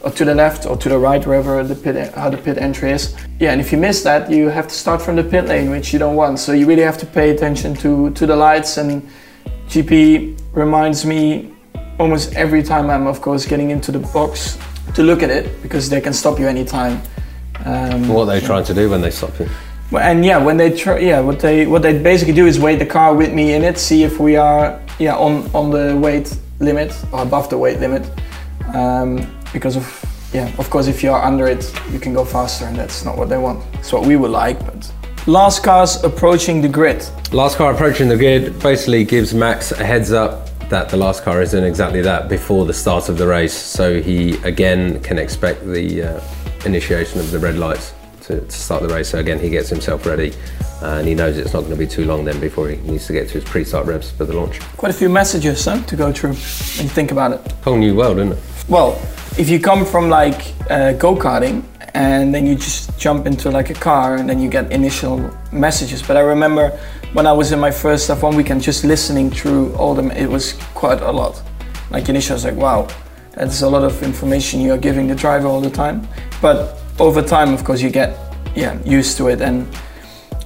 or 0.00 0.10
to 0.10 0.24
the 0.24 0.34
left 0.34 0.66
or 0.66 0.76
to 0.76 0.88
the 0.88 0.98
right, 0.98 1.24
wherever 1.26 1.62
the 1.64 1.74
pit 1.74 2.14
how 2.14 2.30
the 2.30 2.36
pit 2.36 2.58
entry 2.58 2.92
is. 2.92 3.14
Yeah, 3.38 3.52
and 3.52 3.60
if 3.60 3.72
you 3.72 3.78
miss 3.78 4.02
that, 4.02 4.30
you 4.30 4.48
have 4.48 4.68
to 4.68 4.74
start 4.74 5.02
from 5.02 5.16
the 5.16 5.24
pit 5.24 5.46
lane, 5.46 5.70
which 5.70 5.92
you 5.92 5.98
don't 5.98 6.16
want. 6.16 6.38
So 6.38 6.52
you 6.52 6.66
really 6.66 6.82
have 6.82 6.98
to 6.98 7.06
pay 7.06 7.30
attention 7.30 7.74
to 7.76 8.10
to 8.10 8.26
the 8.26 8.36
lights. 8.36 8.76
And 8.76 9.08
GP 9.68 10.38
reminds 10.52 11.04
me 11.04 11.52
almost 11.98 12.34
every 12.34 12.62
time 12.62 12.90
I'm, 12.90 13.06
of 13.06 13.20
course, 13.20 13.46
getting 13.46 13.70
into 13.70 13.92
the 13.92 13.98
box 13.98 14.58
to 14.94 15.02
look 15.02 15.22
at 15.22 15.30
it 15.30 15.62
because 15.62 15.88
they 15.88 16.00
can 16.00 16.12
stop 16.12 16.38
you 16.38 16.46
anytime. 16.46 17.00
Um, 17.64 18.08
What 18.08 18.22
are 18.22 18.26
they 18.26 18.40
trying 18.40 18.64
to 18.64 18.74
do 18.74 18.88
when 18.90 19.00
they 19.00 19.10
stop 19.10 19.38
you? 19.40 19.48
well, 19.90 20.02
and 20.02 20.24
yeah, 20.24 20.38
when 20.38 20.56
they 20.56 20.70
try, 20.76 20.98
yeah, 20.98 21.20
what 21.20 21.40
they 21.40 21.66
what 21.66 21.82
they 21.82 21.98
basically 21.98 22.34
do 22.34 22.46
is 22.46 22.58
weigh 22.58 22.76
the 22.76 22.86
car 22.86 23.14
with 23.14 23.32
me 23.32 23.54
in 23.54 23.62
it, 23.64 23.78
see 23.78 24.02
if 24.04 24.18
we 24.18 24.36
are 24.36 24.80
yeah 24.98 25.16
on 25.16 25.48
on 25.54 25.70
the 25.70 25.96
weight 25.96 26.36
limit 26.60 26.92
or 27.12 27.22
above 27.22 27.48
the 27.50 27.58
weight 27.58 27.78
limit, 27.80 28.08
um, 28.74 29.26
because 29.52 29.76
of 29.76 29.84
yeah, 30.32 30.52
of 30.58 30.68
course, 30.70 30.86
if 30.86 31.02
you 31.02 31.12
are 31.12 31.22
under 31.22 31.46
it, 31.46 31.72
you 31.92 31.98
can 32.00 32.12
go 32.12 32.24
faster, 32.24 32.66
and 32.66 32.76
that's 32.76 33.04
not 33.04 33.16
what 33.16 33.28
they 33.28 33.38
want. 33.38 33.64
It's 33.74 33.92
what 33.92 34.04
we 34.04 34.16
would 34.16 34.30
like, 34.32 34.58
but 34.66 34.92
last 35.26 35.64
cars 35.64 36.02
approaching 36.04 36.62
the 36.62 36.68
grid. 36.68 37.04
Last 37.32 37.56
car 37.56 37.72
approaching 37.72 38.08
the 38.08 38.16
grid 38.16 38.58
basically 38.60 39.04
gives 39.04 39.34
Max 39.34 39.72
a 39.72 39.84
heads 39.84 40.12
up 40.12 40.48
that 40.68 40.88
the 40.88 40.96
last 40.96 41.22
car 41.22 41.42
is 41.42 41.50
doing 41.50 41.64
exactly 41.64 42.00
that 42.02 42.28
before 42.28 42.64
the 42.64 42.74
start 42.74 43.08
of 43.08 43.18
the 43.18 43.26
race, 43.26 43.52
so 43.52 44.00
he 44.00 44.36
again 44.38 45.00
can 45.02 45.18
expect 45.18 45.66
the 45.66 46.02
uh, 46.02 46.20
initiation 46.64 47.20
of 47.20 47.30
the 47.30 47.38
red 47.38 47.56
lights 47.56 47.94
to, 48.22 48.40
to 48.40 48.50
start 48.50 48.82
the 48.82 48.88
race. 48.88 49.08
So 49.08 49.18
again, 49.18 49.38
he 49.38 49.50
gets 49.50 49.68
himself 49.68 50.06
ready, 50.06 50.32
and 50.82 51.06
he 51.06 51.14
knows 51.14 51.38
it's 51.38 51.52
not 51.52 51.60
going 51.60 51.72
to 51.72 51.78
be 51.78 51.86
too 51.86 52.04
long 52.04 52.24
then 52.24 52.40
before 52.40 52.68
he 52.68 52.76
needs 52.78 53.06
to 53.06 53.12
get 53.12 53.28
to 53.28 53.34
his 53.34 53.44
pre-start 53.44 53.86
revs 53.86 54.10
for 54.10 54.24
the 54.24 54.32
launch. 54.32 54.60
Quite 54.76 54.90
a 54.90 54.98
few 54.98 55.08
messages 55.08 55.64
huh, 55.64 55.82
to 55.82 55.96
go 55.96 56.12
through 56.12 56.30
and 56.30 56.90
think 56.90 57.12
about 57.12 57.32
it. 57.32 57.52
Whole 57.62 57.78
new 57.78 57.94
world, 57.94 58.18
isn't 58.18 58.32
it? 58.32 58.38
Well, 58.68 59.00
if 59.38 59.48
you 59.48 59.60
come 59.60 59.84
from 59.84 60.08
like 60.08 60.54
uh, 60.70 60.92
go 60.92 61.14
karting 61.14 61.62
and 61.96 62.34
then 62.34 62.46
you 62.46 62.54
just 62.54 62.98
jump 62.98 63.26
into 63.26 63.50
like 63.50 63.70
a 63.70 63.74
car 63.74 64.16
and 64.16 64.28
then 64.28 64.38
you 64.38 64.50
get 64.50 64.70
initial 64.70 65.30
messages. 65.50 66.02
But 66.02 66.18
I 66.18 66.20
remember 66.20 66.78
when 67.14 67.26
I 67.26 67.32
was 67.32 67.52
in 67.52 67.58
my 67.58 67.70
first 67.70 68.10
F1 68.10 68.36
weekend, 68.36 68.60
just 68.60 68.84
listening 68.84 69.30
through 69.30 69.74
all 69.76 69.94
them, 69.94 70.10
it 70.10 70.28
was 70.28 70.52
quite 70.74 71.00
a 71.00 71.10
lot. 71.10 71.42
Like 71.90 72.10
initially, 72.10 72.32
I 72.32 72.34
was 72.34 72.44
like, 72.44 72.56
wow, 72.56 72.86
that's 73.32 73.62
a 73.62 73.68
lot 73.68 73.82
of 73.82 74.02
information 74.02 74.60
you 74.60 74.72
are 74.74 74.78
giving 74.88 75.06
the 75.06 75.14
driver 75.14 75.46
all 75.46 75.62
the 75.62 75.70
time. 75.70 76.06
But 76.42 76.78
over 76.98 77.22
time, 77.22 77.54
of 77.54 77.64
course, 77.64 77.80
you 77.80 77.88
get 77.88 78.14
yeah 78.54 78.78
used 78.84 79.16
to 79.16 79.28
it 79.28 79.40
and. 79.40 79.66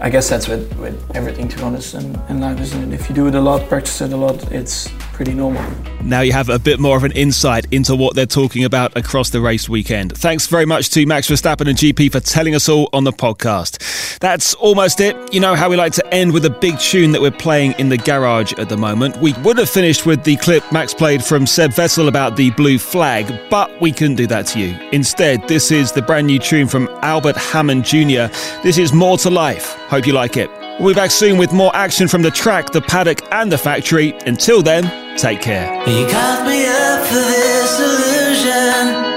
I 0.02 0.08
guess 0.08 0.30
that's 0.30 0.48
with, 0.48 0.74
with 0.78 0.96
everything, 1.14 1.46
to 1.48 1.56
be 1.58 1.62
honest, 1.62 1.92
and, 1.92 2.18
in 2.30 2.40
life, 2.40 2.58
isn't 2.58 2.90
it? 2.90 2.98
If 2.98 3.10
you 3.10 3.14
do 3.14 3.26
it 3.26 3.34
a 3.34 3.40
lot, 3.40 3.68
practice 3.68 4.00
it 4.00 4.14
a 4.14 4.16
lot, 4.16 4.50
it's 4.50 4.88
pretty 5.20 5.34
normal. 5.34 5.62
Now 6.02 6.22
you 6.22 6.32
have 6.32 6.48
a 6.48 6.58
bit 6.58 6.80
more 6.80 6.96
of 6.96 7.04
an 7.04 7.12
insight 7.12 7.66
into 7.70 7.94
what 7.94 8.14
they're 8.14 8.24
talking 8.24 8.64
about 8.64 8.96
across 8.96 9.28
the 9.28 9.42
race 9.42 9.68
weekend. 9.68 10.16
Thanks 10.16 10.46
very 10.46 10.64
much 10.64 10.88
to 10.92 11.04
Max 11.04 11.28
Verstappen 11.28 11.68
and 11.68 11.76
GP 11.76 12.10
for 12.10 12.20
telling 12.20 12.54
us 12.54 12.70
all 12.70 12.88
on 12.94 13.04
the 13.04 13.12
podcast. 13.12 14.18
That's 14.20 14.54
almost 14.54 14.98
it. 15.02 15.14
You 15.30 15.40
know 15.40 15.54
how 15.54 15.68
we 15.68 15.76
like 15.76 15.92
to 15.92 16.06
end 16.14 16.32
with 16.32 16.46
a 16.46 16.50
big 16.50 16.78
tune 16.78 17.12
that 17.12 17.20
we're 17.20 17.30
playing 17.30 17.72
in 17.72 17.90
the 17.90 17.98
garage 17.98 18.54
at 18.54 18.70
the 18.70 18.78
moment. 18.78 19.18
We 19.18 19.34
would 19.44 19.58
have 19.58 19.68
finished 19.68 20.06
with 20.06 20.24
the 20.24 20.36
clip 20.36 20.64
Max 20.72 20.94
played 20.94 21.22
from 21.22 21.46
Seb 21.46 21.72
Vettel 21.72 22.08
about 22.08 22.36
the 22.36 22.50
blue 22.52 22.78
flag, 22.78 23.30
but 23.50 23.70
we 23.78 23.92
couldn't 23.92 24.16
do 24.16 24.26
that 24.28 24.46
to 24.46 24.58
you. 24.58 24.74
Instead, 24.90 25.46
this 25.48 25.70
is 25.70 25.92
the 25.92 26.00
brand 26.00 26.28
new 26.28 26.38
tune 26.38 26.66
from 26.66 26.88
Albert 27.02 27.36
Hammond 27.36 27.84
Jr. 27.84 28.32
This 28.62 28.78
is 28.78 28.94
More 28.94 29.18
to 29.18 29.28
Life. 29.28 29.74
Hope 29.90 30.06
you 30.06 30.14
like 30.14 30.38
it. 30.38 30.50
We'll 30.80 30.94
be 30.94 30.94
back 30.94 31.10
soon 31.10 31.38
with 31.38 31.52
more 31.52 31.70
action 31.76 32.08
from 32.08 32.22
the 32.22 32.30
track, 32.30 32.72
the 32.72 32.80
paddock, 32.80 33.20
and 33.30 33.52
the 33.52 33.58
factory. 33.58 34.14
Until 34.26 34.62
then, 34.62 34.84
take 35.16 35.42
care. 35.42 35.70
You 35.86 36.06
got 36.10 36.46
me 36.46 36.66
up 36.66 37.06
for 37.06 37.14
this 37.14 37.78
illusion. 37.78 39.10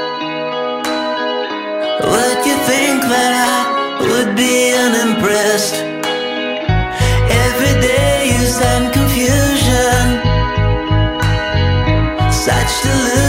You 2.46 2.60
think 2.68 3.02
that 3.04 3.34
I 3.40 4.04
would 4.04 4.36
be 4.36 4.76
unimpressed? 4.76 5.76
Every 7.32 7.76
day 7.80 8.36
you 8.36 8.44
send 8.46 8.92
confusion. 8.92 10.20
Such 12.30 12.72
delusions, 12.84 13.23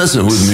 messing 0.00 0.24
with. 0.24 0.49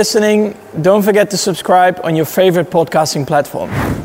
Listening. 0.00 0.56
Don't 0.80 1.02
forget 1.02 1.28
to 1.30 1.36
subscribe 1.36 2.00
on 2.02 2.16
your 2.16 2.24
favorite 2.24 2.70
podcasting 2.70 3.26
platform. 3.26 3.99